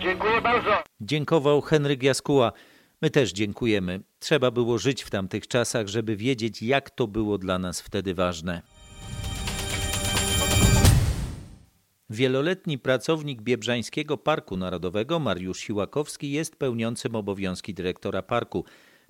Dziękuję 0.00 0.40
bardzo. 0.40 0.70
Dziękował 1.00 1.60
Henryk 1.60 2.02
Jaskuła. 2.02 2.52
My 3.02 3.10
też 3.10 3.32
dziękujemy. 3.32 4.00
Trzeba 4.18 4.50
było 4.50 4.78
żyć 4.78 5.02
w 5.02 5.10
tamtych 5.10 5.48
czasach, 5.48 5.86
żeby 5.86 6.16
wiedzieć, 6.16 6.62
jak 6.62 6.90
to 6.90 7.06
było 7.06 7.38
dla 7.38 7.58
nas 7.58 7.80
wtedy 7.80 8.14
ważne. 8.14 8.62
Wieloletni 12.10 12.78
pracownik 12.78 13.42
Biebrzańskiego 13.42 14.16
Parku 14.16 14.56
Narodowego 14.56 15.18
Mariusz 15.18 15.60
Siłakowski 15.60 16.30
jest 16.30 16.56
pełniącym 16.56 17.14
obowiązki 17.14 17.74
dyrektora 17.74 18.22
parku. 18.22 18.64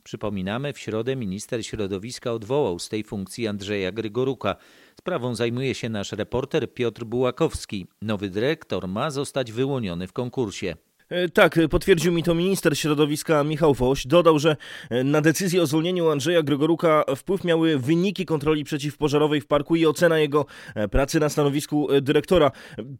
Przypominamy, 0.04 0.72
w 0.72 0.78
środę 0.78 1.16
minister 1.16 1.66
środowiska 1.66 2.32
odwołał 2.32 2.78
z 2.78 2.88
tej 2.88 3.04
funkcji 3.04 3.46
Andrzeja 3.46 3.92
Grygoruka. 3.92 4.56
Sprawą 4.98 5.34
zajmuje 5.34 5.74
się 5.74 5.88
nasz 5.88 6.12
reporter 6.12 6.74
Piotr 6.74 7.04
Bułakowski. 7.04 7.86
Nowy 8.02 8.30
dyrektor 8.30 8.88
ma 8.88 9.10
zostać 9.10 9.52
wyłoniony 9.52 10.06
w 10.06 10.12
konkursie. 10.12 10.76
E, 11.10 11.28
tak, 11.28 11.58
potwierdził 11.70 12.12
mi 12.12 12.22
to 12.22 12.34
minister 12.34 12.78
środowiska 12.78 13.44
Michał 13.44 13.74
Woś. 13.74 14.06
Dodał, 14.06 14.38
że 14.38 14.56
e, 14.90 15.04
na 15.04 15.20
decyzję 15.20 15.62
o 15.62 15.66
zwolnieniu 15.66 16.10
Andrzeja 16.10 16.42
Gregoruka 16.42 17.04
wpływ 17.16 17.44
miały 17.44 17.78
wyniki 17.78 18.26
kontroli 18.26 18.64
przeciwpożarowej 18.64 19.40
w 19.40 19.46
parku 19.46 19.76
i 19.76 19.86
ocena 19.86 20.18
jego 20.18 20.46
e, 20.74 20.88
pracy 20.88 21.20
na 21.20 21.28
stanowisku 21.28 21.88
dyrektora. 22.02 22.50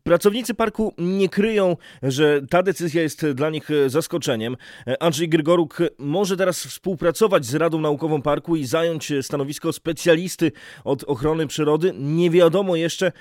Pracownicy 0.02 0.54
parku 0.54 0.94
nie 0.98 1.28
kryją, 1.28 1.76
że 2.02 2.40
ta 2.50 2.62
decyzja 2.62 3.02
jest 3.02 3.26
dla 3.26 3.50
nich 3.50 3.68
zaskoczeniem. 3.86 4.56
Andrzej 5.00 5.28
Gregoruk 5.28 5.78
może 5.98 6.36
teraz 6.36 6.66
współpracować 6.66 7.46
z 7.46 7.54
Radą 7.54 7.80
Naukową 7.80 8.22
Parku 8.22 8.56
i 8.56 8.64
zająć 8.64 9.12
stanowisko 9.22 9.72
specjalisty 9.72 10.52
od 10.84 11.04
ochrony 11.04 11.46
przyrody. 11.46 11.92
Nie 11.98 12.30
wiadomo 12.30 12.76
jeszcze, 12.76 13.12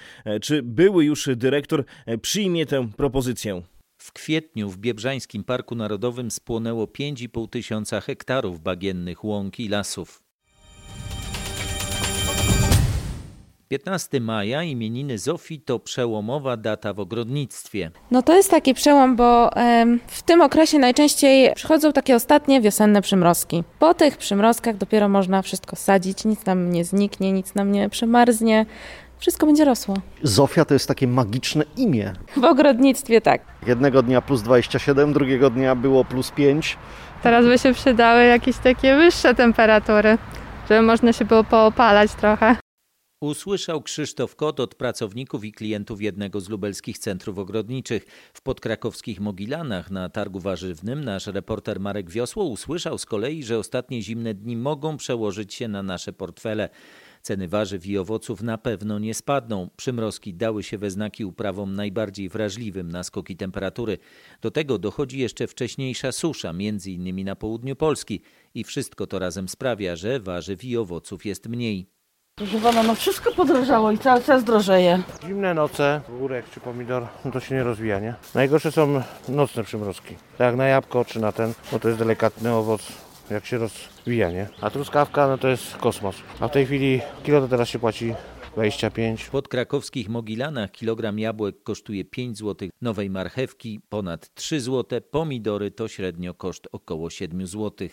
czy 0.41 0.63
były 0.63 1.06
już 1.06 1.30
dyrektor 1.36 1.84
przyjmie 2.21 2.65
tę 2.65 2.88
propozycję. 2.97 3.62
W 4.01 4.12
kwietniu 4.13 4.69
w 4.69 4.77
Biebrzańskim 4.77 5.43
Parku 5.43 5.75
Narodowym 5.75 6.31
spłonęło 6.31 6.85
5,5 6.85 7.49
tysiąca 7.49 8.01
hektarów 8.01 8.62
bagiennych 8.62 9.23
łąk 9.23 9.59
i 9.59 9.67
lasów. 9.67 10.23
15 13.67 14.19
maja 14.19 14.63
imieniny 14.63 15.17
Zofii 15.17 15.62
to 15.62 15.79
przełomowa 15.79 16.57
data 16.57 16.93
w 16.93 16.99
ogrodnictwie. 16.99 17.91
No 18.12 18.21
to 18.21 18.35
jest 18.35 18.51
taki 18.51 18.73
przełom, 18.73 19.15
bo 19.15 19.49
w 20.07 20.23
tym 20.23 20.41
okresie 20.41 20.79
najczęściej 20.79 21.55
przychodzą 21.55 21.93
takie 21.93 22.15
ostatnie 22.15 22.62
wiosenne 22.62 23.01
przymrozki. 23.01 23.63
Po 23.79 23.93
tych 23.93 24.17
przymrozkach 24.17 24.77
dopiero 24.77 25.09
można 25.09 25.41
wszystko 25.41 25.75
sadzić, 25.75 26.25
nic 26.25 26.45
nam 26.45 26.71
nie 26.71 26.85
zniknie, 26.85 27.31
nic 27.31 27.55
nam 27.55 27.71
nie 27.71 27.89
przemarznie 27.89 28.65
wszystko 29.19 29.45
będzie 29.45 29.65
rosło. 29.65 29.95
Zofia 30.23 30.65
to 30.65 30.73
jest 30.73 30.88
takie 30.88 31.08
magiczne 31.08 31.65
imię. 31.77 32.13
W 32.38 32.43
ogrodnictwie 32.43 33.21
tak. 33.21 33.41
Jednego 33.67 34.03
dnia 34.03 34.21
plus 34.21 34.41
27, 34.41 35.13
drugiego 35.13 35.49
dnia 35.49 35.75
było 35.75 36.05
plus 36.05 36.32
5. 36.32 36.77
Teraz 37.23 37.45
by 37.45 37.58
się 37.60 37.73
przydały 37.73 38.23
jakieś 38.23 38.58
takie 38.58 38.95
wyższe 38.95 39.36
temperatury, 39.36 40.17
żeby 40.69 40.82
można 40.82 41.13
się 41.13 41.25
było 41.25 41.43
poopalać 41.43 42.12
trochę. 42.12 42.55
Usłyszał 43.21 43.82
Krzysztof 43.82 44.36
Kot 44.36 44.60
od 44.60 44.75
pracowników 44.75 45.45
i 45.45 45.51
klientów 45.51 46.01
jednego 46.01 46.41
z 46.41 46.49
lubelskich 46.49 46.97
centrów 46.97 47.38
ogrodniczych. 47.39 48.05
W 48.34 48.41
podkrakowskich 48.41 49.19
Mogilanach 49.19 49.91
na 49.91 50.10
targu 50.10 50.39
warzywnym 50.39 51.03
nasz 51.03 51.27
reporter 51.27 51.79
Marek 51.79 52.10
Wiosło 52.10 52.43
usłyszał 52.43 52.97
z 52.97 53.05
kolei, 53.05 53.43
że 53.43 53.58
ostatnie 53.58 54.01
zimne 54.01 54.34
dni 54.34 54.58
mogą 54.58 54.97
przełożyć 54.97 55.53
się 55.53 55.67
na 55.67 55.84
nasze 55.84 56.13
portfele. 56.13 56.69
Ceny 57.21 57.47
warzyw 57.47 57.86
i 57.86 57.97
owoców 57.97 58.41
na 58.41 58.58
pewno 58.58 58.99
nie 58.99 59.13
spadną. 59.13 59.69
Przymrozki 59.77 60.34
dały 60.34 60.63
się 60.63 60.77
we 60.77 60.91
znaki 60.91 61.25
uprawom 61.25 61.75
najbardziej 61.75 62.29
wrażliwym 62.29 62.91
na 62.91 63.03
skoki 63.03 63.36
temperatury. 63.38 63.97
Do 64.41 64.51
tego 64.51 64.77
dochodzi 64.77 65.19
jeszcze 65.19 65.47
wcześniejsza 65.47 66.12
susza, 66.12 66.53
między 66.53 66.91
innymi 66.91 67.23
na 67.23 67.36
południu 67.36 67.75
Polski. 67.75 68.21
I 68.53 68.63
wszystko 68.63 69.08
to 69.08 69.19
razem 69.19 69.49
sprawia, 69.49 69.95
że 69.95 70.19
warzyw 70.19 70.63
i 70.63 70.77
owoców 70.77 71.25
jest 71.25 71.47
mniej. 71.49 71.89
Proszę 72.36 72.60
pana, 72.60 72.84
no 72.84 72.95
wszystko 72.95 73.32
podrożało 73.32 73.91
i 73.91 73.97
cały 73.97 74.23
czas 74.23 74.43
drożeje. 74.43 75.03
Zimne 75.27 75.53
noce, 75.53 76.01
górek 76.19 76.49
czy 76.53 76.60
pomidor, 76.60 77.08
no 77.25 77.32
to 77.32 77.39
się 77.39 77.55
nie 77.55 77.63
rozwija, 77.63 77.99
nie? 77.99 78.15
Najgorsze 78.36 78.71
są 78.71 79.01
nocne 79.29 79.63
przymrozki. 79.63 80.15
Tak 80.38 80.45
jak 80.45 80.55
na 80.55 80.67
jabłko 80.67 81.05
czy 81.05 81.19
na 81.19 81.32
ten, 81.32 81.53
bo 81.71 81.79
to 81.79 81.88
jest 81.88 81.99
delikatny 81.99 82.53
owoc, 82.53 82.82
jak 83.32 83.46
się 83.46 83.58
rozwija, 83.58 84.32
nie? 84.32 84.48
A 84.62 84.70
truskawka, 84.70 85.28
no 85.28 85.38
to 85.38 85.48
jest 85.48 85.78
kosmos. 85.78 86.15
A 86.39 86.48
w 86.48 86.52
tej 86.52 86.65
chwili 86.65 87.02
kilo 87.24 87.42
to 87.42 87.48
teraz 87.48 87.70
się 87.70 87.80
płaci 87.80 88.13
25. 88.54 89.24
W 89.24 89.30
podkrakowskich 89.30 90.10
Mogilanach 90.10 90.72
kilogram 90.72 91.20
jabłek 91.20 91.63
kosztuje 91.63 92.06
5 92.06 92.38
zł, 92.38 92.70
nowej 92.82 93.10
marchewki 93.10 93.80
ponad 93.89 94.34
3 94.34 94.62
zł, 94.62 95.02
pomidory 95.12 95.72
to 95.72 95.88
średnio 95.88 96.34
koszt 96.34 96.68
około 96.72 97.10
7 97.10 97.48
zł. 97.48 97.88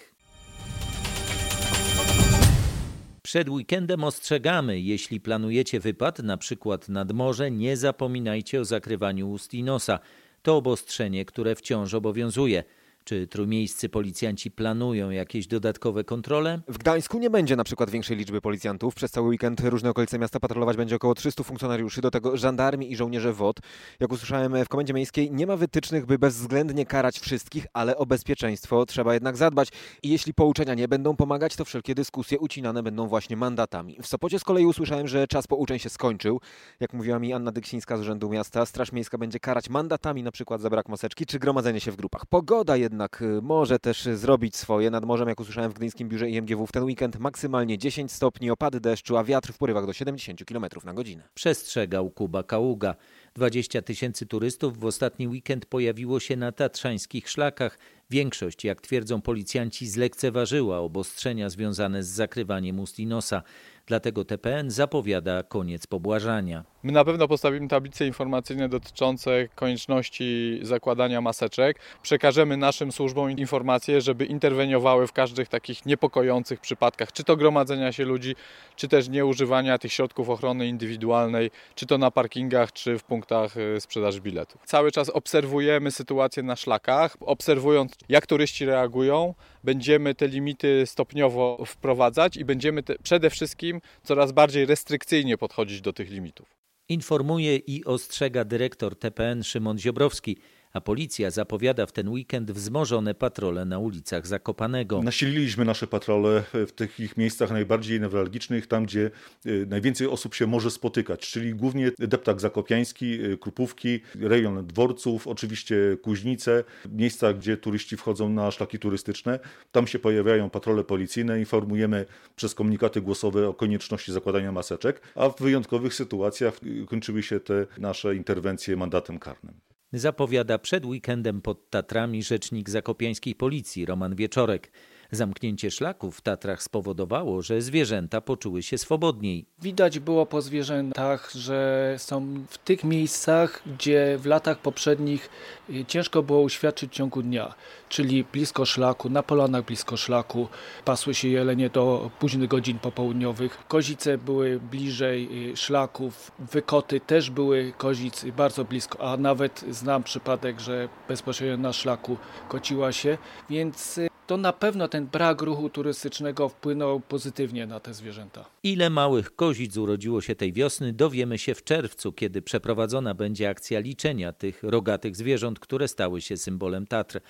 Przed 3.23 3.49
weekendem 3.49 4.05
ostrzegamy, 4.05 4.81
jeśli 4.81 5.21
planujecie 5.21 5.81
wypad, 5.81 6.19
na 6.19 6.37
przykład 6.37 6.89
nad 6.89 7.13
morze, 7.13 7.51
nie 7.51 7.77
zapominajcie 7.77 8.61
o 8.61 8.65
zakrywaniu 8.65 9.31
ust 9.31 9.55
i 9.55 9.63
nosa. 9.63 9.99
To 10.43 10.57
obostrzenie, 10.57 11.25
które 11.25 11.55
wciąż 11.55 11.95
obowiązuje. 11.95 12.65
Czy 13.09 13.27
trójmiejscy 13.27 13.89
policjanci 13.89 14.51
planują 14.51 15.11
jakieś 15.11 15.47
dodatkowe 15.47 16.05
kontrole? 16.05 16.61
W 16.69 16.79
Gdańsku 16.79 17.19
nie 17.19 17.31
będzie 17.31 17.57
na 17.57 17.65
przykład 17.65 17.91
większej 17.91 18.17
liczby 18.17 18.41
policjantów. 18.41 18.95
Przez 18.95 19.11
cały 19.11 19.29
weekend 19.29 19.61
różne 19.61 19.91
okolice 19.91 20.19
miasta 20.19 20.41
patrolować 20.41 20.77
będzie 20.77 20.97
około 20.97 21.15
300 21.15 21.43
funkcjonariuszy, 21.43 22.01
do 22.01 22.11
tego 22.11 22.37
żandarmi 22.37 22.93
i 22.93 22.97
żołnierze 22.97 23.33
WOD. 23.33 23.61
Jak 24.01 24.13
usłyszałem 24.13 24.65
w 24.65 24.69
Komendzie 24.69 24.95
Miejskiej, 24.95 25.31
nie 25.31 25.47
ma 25.47 25.57
wytycznych, 25.57 26.07
by 26.07 26.19
bezwzględnie 26.19 26.87
karać 26.87 27.19
wszystkich, 27.19 27.67
ale 27.73 27.97
o 27.97 28.07
bezpieczeństwo 28.07 28.87
trzeba 28.87 29.15
jednak 29.15 29.37
zadbać. 29.37 29.69
I 30.03 30.09
jeśli 30.09 30.35
pouczenia 30.35 30.75
nie 30.75 30.89
będą 30.89 31.17
pomagać, 31.17 31.57
to 31.57 31.65
wszelkie 31.65 31.95
dyskusje 31.95 32.39
ucinane 32.39 32.83
będą 32.83 33.09
właśnie 33.09 33.37
mandatami. 33.37 33.99
W 34.03 34.07
Sopocie 34.07 34.39
z 34.39 34.45
kolei 34.45 34.67
usłyszałem, 34.67 35.09
że 35.09 35.27
czas 35.27 35.47
pouczeń 35.47 35.79
się 35.79 35.91
skończył. 35.91 36.41
Jak 36.81 36.93
mówiła 36.93 37.19
mi 37.19 37.33
Anna 37.33 37.53
Dyksińska 37.53 37.97
z 37.97 38.01
Urzędu 38.01 38.31
Miasta, 38.31 38.67
Straż 38.67 38.93
Miejska 38.93 39.19
będzie 39.19 39.41
karać 39.41 39.69
mandatami 39.69 40.23
na 40.23 40.33
przykład 40.33 40.61
za 40.61 40.71
brak 40.71 40.89
maseczki 40.89 41.27
czy 41.27 41.39
gromadzenie 41.39 41.81
się 41.81 41.93
w 41.93 41.97
grupach. 41.97 42.27
Pogoda 42.27 42.77
jednak 42.77 42.96
jednak 42.97 43.23
y, 43.23 43.43
może 43.43 43.79
też 43.79 44.03
zrobić 44.03 44.57
swoje. 44.57 44.91
Nad 44.91 45.05
morzem, 45.05 45.29
jak 45.29 45.41
usłyszałem 45.41 45.71
w 45.71 45.75
Gdyńskim 45.75 46.09
Biurze 46.09 46.31
IMGW 46.31 46.67
w 46.67 46.73
ten 46.73 46.85
weekend, 46.85 47.19
maksymalnie 47.19 47.79
10 47.79 48.13
stopni, 48.13 48.51
opady 48.51 48.81
deszczu, 48.81 49.17
a 49.17 49.25
wiatr 49.25 49.53
w 49.53 49.59
porywach 49.59 49.87
do 49.87 49.93
70 49.93 50.45
km 50.45 50.67
na 50.85 50.95
godzinę. 50.95 51.29
Przestrzegał 51.35 52.11
Kuba 52.11 52.43
Kaługa. 52.43 52.95
20 53.35 53.83
tysięcy 53.83 54.27
turystów 54.27 54.79
w 54.79 54.85
ostatni 54.85 55.29
weekend 55.29 55.67
pojawiło 55.67 56.21
się 56.21 56.37
na 56.37 56.53
tatrzańskich 56.53 57.29
szlakach. 57.29 57.79
Większość, 58.11 58.65
jak 58.65 58.81
twierdzą 58.81 59.23
policjanci, 59.23 59.89
zlekceważyła 59.89 60.79
obostrzenia 60.79 61.51
związane 61.51 62.03
z 62.03 62.09
zakrywaniem 62.09 62.81
ust 62.81 62.99
i 62.99 63.07
nosa. 63.07 63.43
Dlatego 63.87 64.25
TPN 64.25 64.71
zapowiada 64.71 65.43
koniec 65.43 65.87
pobłażania. 65.87 66.65
My 66.83 66.93
na 66.93 67.05
pewno 67.05 67.29
postawimy 67.29 67.69
tablice 67.69 68.07
informacyjne 68.07 68.69
dotyczące 68.69 69.49
konieczności 69.55 70.59
zakładania 70.63 71.21
maseczek. 71.21 71.79
Przekażemy 72.03 72.57
naszym 72.57 72.93
służbom 72.93 73.31
informacje, 73.31 74.01
żeby 74.01 74.25
interweniowały 74.25 75.07
w 75.07 75.13
każdych 75.13 75.49
takich 75.49 75.87
niepokojących 75.87 76.61
przypadkach, 76.61 77.13
czy 77.13 77.25
to 77.25 77.37
gromadzenia 77.37 77.93
się 77.93 78.05
ludzi, 78.05 78.35
czy 78.77 78.89
też 78.89 79.09
nieużywania 79.09 79.79
tych 79.79 79.93
środków 79.93 80.31
ochrony 80.31 80.67
indywidualnej, 80.67 81.51
czy 81.75 81.87
to 81.87 81.99
na 81.99 82.11
parkingach, 82.11 82.73
czy 82.73 82.99
w 82.99 83.05
punktach 83.05 83.57
y, 83.57 83.81
sprzedaży 83.81 84.21
biletów. 84.21 84.63
Cały 84.65 84.93
czas 84.93 85.09
obserwujemy 85.11 85.91
sytuację 85.91 86.43
na 86.43 86.57
szlakach, 86.57 87.17
obserwując 87.21 87.93
jak 88.09 88.27
turyści 88.27 88.67
reagują, 88.67 89.35
będziemy 89.65 90.15
te 90.15 90.29
limity 90.29 90.83
stopniowo 90.87 91.65
wprowadzać 91.67 92.37
i 92.37 92.45
będziemy 92.45 92.83
te, 92.83 92.95
przede 93.03 93.31
wszystkim 93.31 93.76
coraz 94.03 94.33
bardziej 94.33 94.67
restrykcyjnie 94.67 95.39
podchodzić 95.39 95.81
do 95.81 95.93
tych 95.93 96.11
limitów. 96.11 96.57
Informuje 96.89 97.57
i 97.57 97.85
ostrzega 97.85 98.45
dyrektor 98.45 98.99
TPN 98.99 99.45
Szymon 99.45 99.79
Ziobrowski 99.79 100.37
a 100.73 100.81
policja 100.81 101.31
zapowiada 101.31 101.87
w 101.87 101.93
ten 101.93 102.09
weekend 102.09 102.51
wzmożone 102.51 103.15
patrole 103.15 103.65
na 103.65 103.79
ulicach 103.79 104.27
Zakopanego. 104.27 105.03
Nasililiśmy 105.03 105.65
nasze 105.65 105.87
patrole 105.87 106.43
w 106.53 106.73
takich 106.73 107.17
miejscach 107.17 107.51
najbardziej 107.51 108.01
newralgicznych, 108.01 108.67
tam 108.67 108.87
gdzie 108.87 109.11
y, 109.47 109.67
najwięcej 109.69 110.07
osób 110.07 110.35
się 110.35 110.47
może 110.47 110.71
spotykać, 110.71 111.31
czyli 111.31 111.55
głównie 111.55 111.93
deptak 111.99 112.41
zakopiański, 112.41 113.25
y, 113.25 113.39
Krupówki, 113.39 114.01
rejon 114.21 114.67
dworców, 114.67 115.27
oczywiście 115.27 115.77
Kuźnice, 116.03 116.65
miejsca, 116.93 117.33
gdzie 117.33 117.57
turyści 117.57 117.97
wchodzą 117.97 118.29
na 118.29 118.51
szlaki 118.51 118.79
turystyczne. 118.79 119.39
Tam 119.73 119.87
się 119.87 119.99
pojawiają 119.99 120.51
patrole 120.51 120.85
policyjne, 120.85 121.39
informujemy 121.39 122.07
przez 122.37 122.55
komunikaty 122.55 123.01
głosowe 123.01 123.49
o 123.49 123.55
konieczności 123.55 124.13
zakładania 124.13 124.53
maseczek, 124.53 125.01
a 125.15 125.29
w 125.29 125.41
wyjątkowych 125.41 125.95
sytuacjach 125.95 126.55
y, 126.63 126.87
kończyły 126.87 127.23
się 127.23 127.41
te 127.41 127.67
nasze 127.79 128.17
interwencje 128.17 128.77
mandatem 128.77 129.19
karnym 129.19 129.66
zapowiada 129.93 130.59
przed 130.59 130.85
weekendem 130.85 131.43
pod 131.43 131.71
Tatrami 131.71 132.23
rzecznik 132.23 132.71
zakopiańskiej 132.71 133.35
policji 133.35 133.87
Roman 133.87 134.15
Wieczorek. 134.15 134.73
Zamknięcie 135.11 135.71
szlaków 135.71 136.17
w 136.17 136.21
Tatrach 136.21 136.63
spowodowało, 136.63 137.43
że 137.43 137.61
zwierzęta 137.61 138.21
poczuły 138.21 138.63
się 138.63 138.79
swobodniej. 138.79 139.47
Widać 139.63 139.99
było 139.99 140.27
po 140.27 140.43
zwierzętach, 140.43 141.31
że 141.35 141.95
są 141.99 142.45
w 142.49 142.59
tych 142.59 142.85
miejscach, 142.85 143.63
gdzie 143.67 144.19
w 144.19 144.27
latach 144.27 144.59
poprzednich 144.59 145.31
y, 145.71 145.85
ciężko 145.85 146.23
było 146.23 146.41
uświadczyć 146.41 146.91
w 146.91 146.95
ciągu 146.95 147.23
dnia, 147.23 147.55
czyli 147.89 148.25
blisko 148.25 148.65
szlaku, 148.65 149.11
na 149.11 149.23
polanach 149.23 149.65
blisko 149.65 149.97
szlaku, 149.97 150.49
pasły 150.85 151.15
się 151.15 151.29
jelenie 151.29 151.71
do 151.71 152.11
późnych 152.19 152.49
godzin 152.49 152.79
popołudniowych. 152.79 153.59
Kozice 153.69 154.19
były 154.19 154.61
bliżej 154.61 155.51
y, 155.53 155.57
szlaków, 155.57 156.33
wykoty 156.39 157.01
też 157.01 157.31
były 157.31 157.73
kozic 157.79 158.25
bardzo 158.37 158.65
blisko, 158.65 159.13
a 159.13 159.17
nawet 159.17 159.65
znam 159.71 160.03
przypadek, 160.03 160.61
że 160.61 160.89
bezpośrednio 161.09 161.57
na 161.57 161.73
szlaku 161.73 162.17
kociła 162.49 162.93
się, 162.93 163.19
więc 163.51 163.99
y, 163.99 164.16
to 164.27 164.37
na 164.37 164.53
pewno 164.53 164.89
ten 164.89 165.07
brak 165.07 165.43
ruchu 165.43 165.71
turystycznego 165.71 166.49
wpłynął 166.49 167.01
pozytywnie 167.01 167.67
na 167.67 167.81
te 167.81 167.95
zwierzęta. 167.95 168.45
Ile 168.63 168.91
małych 168.91 169.37
kozic 169.37 169.77
urodziło 169.77 170.21
się 170.21 170.35
tej 170.35 170.53
wiosny, 170.53 170.93
dowiemy 170.93 171.39
się 171.39 171.55
w 171.55 171.65
czerwcu, 171.65 172.13
kiedy 172.13 172.43
przeprowadzona 172.43 173.15
będzie 173.15 173.49
akcja 173.49 173.81
liczenia 173.81 174.33
tych 174.33 174.63
rogatych 174.63 175.17
zwierząt, 175.17 175.59
które 175.59 175.89
stały 175.89 176.21
się 176.21 176.37
symbolem 176.37 176.87
Tatr. 176.87 177.21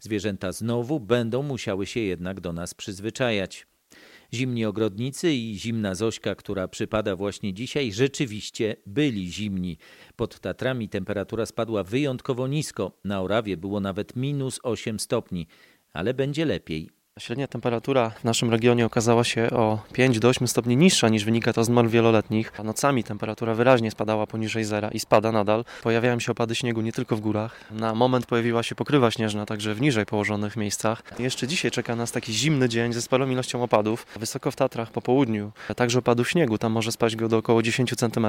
Zwierzęta 0.00 0.52
znowu 0.52 1.00
będą 1.00 1.42
musiały 1.42 1.86
się 1.86 2.00
jednak 2.00 2.40
do 2.40 2.52
nas 2.52 2.74
przyzwyczajać. 2.74 3.66
Zimni 4.34 4.64
ogrodnicy 4.64 5.32
i 5.32 5.58
zimna 5.58 5.94
Zośka, 5.94 6.34
która 6.34 6.68
przypada 6.68 7.16
właśnie 7.16 7.54
dzisiaj, 7.54 7.92
rzeczywiście 7.92 8.76
byli 8.86 9.32
zimni. 9.32 9.78
Pod 10.16 10.40
Tatrami 10.40 10.88
temperatura 10.88 11.46
spadła 11.46 11.84
wyjątkowo 11.84 12.46
nisko. 12.46 12.92
Na 13.04 13.22
Orawie 13.22 13.56
było 13.56 13.80
nawet 13.80 14.16
minus 14.16 14.60
8 14.62 15.00
stopni, 15.00 15.46
ale 15.94 16.14
będzie 16.14 16.44
lepiej. 16.44 17.03
Średnia 17.18 17.46
temperatura 17.46 18.10
w 18.10 18.24
naszym 18.24 18.50
regionie 18.50 18.86
okazała 18.86 19.24
się 19.24 19.50
o 19.50 19.78
5 19.92 20.18
do 20.18 20.28
8 20.28 20.48
stopni 20.48 20.76
niższa 20.76 21.08
niż 21.08 21.24
wynika 21.24 21.52
to 21.52 21.64
z 21.64 21.68
norm 21.68 21.88
wieloletnich. 21.88 22.52
A 22.60 22.62
nocami 22.62 23.04
temperatura 23.04 23.54
wyraźnie 23.54 23.90
spadała 23.90 24.26
poniżej 24.26 24.64
zera 24.64 24.88
i 24.88 25.00
spada 25.00 25.32
nadal. 25.32 25.64
Pojawiają 25.82 26.20
się 26.20 26.32
opady 26.32 26.54
śniegu 26.54 26.80
nie 26.80 26.92
tylko 26.92 27.16
w 27.16 27.20
górach. 27.20 27.70
Na 27.70 27.94
moment 27.94 28.26
pojawiła 28.26 28.62
się 28.62 28.74
pokrywa 28.74 29.10
śnieżna 29.10 29.46
także 29.46 29.74
w 29.74 29.80
niżej 29.80 30.06
położonych 30.06 30.56
miejscach. 30.56 31.02
Jeszcze 31.18 31.46
dzisiaj 31.46 31.70
czeka 31.70 31.96
nas 31.96 32.12
taki 32.12 32.32
zimny 32.32 32.68
dzień 32.68 32.92
ze 32.92 33.02
sporą 33.02 33.30
ilością 33.30 33.62
opadów. 33.62 34.06
Wysoko 34.16 34.50
w 34.50 34.56
Tatrach 34.56 34.90
po 34.90 35.02
południu, 35.02 35.52
także 35.76 35.98
opadów 35.98 36.30
śniegu. 36.30 36.58
Tam 36.58 36.72
może 36.72 36.92
spaść 36.92 37.16
go 37.16 37.28
do 37.28 37.36
około 37.36 37.62
10 37.62 37.94
cm. 37.96 38.26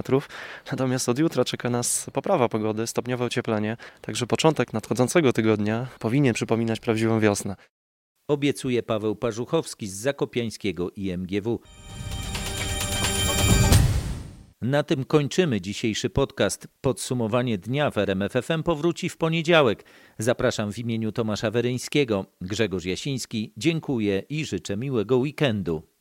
Natomiast 0.71 1.09
od 1.09 1.19
jutra 1.19 1.45
czeka 1.45 1.69
nas 1.69 2.09
poprawa 2.13 2.49
pogody, 2.49 2.87
stopniowe 2.87 3.25
ocieplenie. 3.25 3.77
Także 4.01 4.27
początek 4.27 4.73
nadchodzącego 4.73 5.33
tygodnia 5.33 5.87
powinien 5.99 6.33
przypominać 6.33 6.79
prawdziwą 6.79 7.19
wiosnę 7.19 7.55
obiecuje 8.27 8.83
Paweł 8.83 9.15
Parzuchowski 9.15 9.87
z 9.87 9.93
Zakopiańskiego 9.93 10.91
IMGW. 10.95 11.59
Na 14.61 14.83
tym 14.83 15.05
kończymy 15.05 15.61
dzisiejszy 15.61 16.09
podcast. 16.09 16.67
Podsumowanie 16.81 17.57
dnia 17.57 17.91
w 17.91 17.97
RMFFM 17.97 18.63
powróci 18.63 19.09
w 19.09 19.17
poniedziałek. 19.17 19.85
Zapraszam 20.17 20.73
w 20.73 20.79
imieniu 20.79 21.11
Tomasza 21.11 21.51
Weryńskiego. 21.51 22.25
Grzegorz 22.41 22.85
Jasiński, 22.85 23.53
dziękuję 23.57 24.23
i 24.29 24.45
życzę 24.45 24.77
miłego 24.77 25.17
weekendu. 25.17 25.94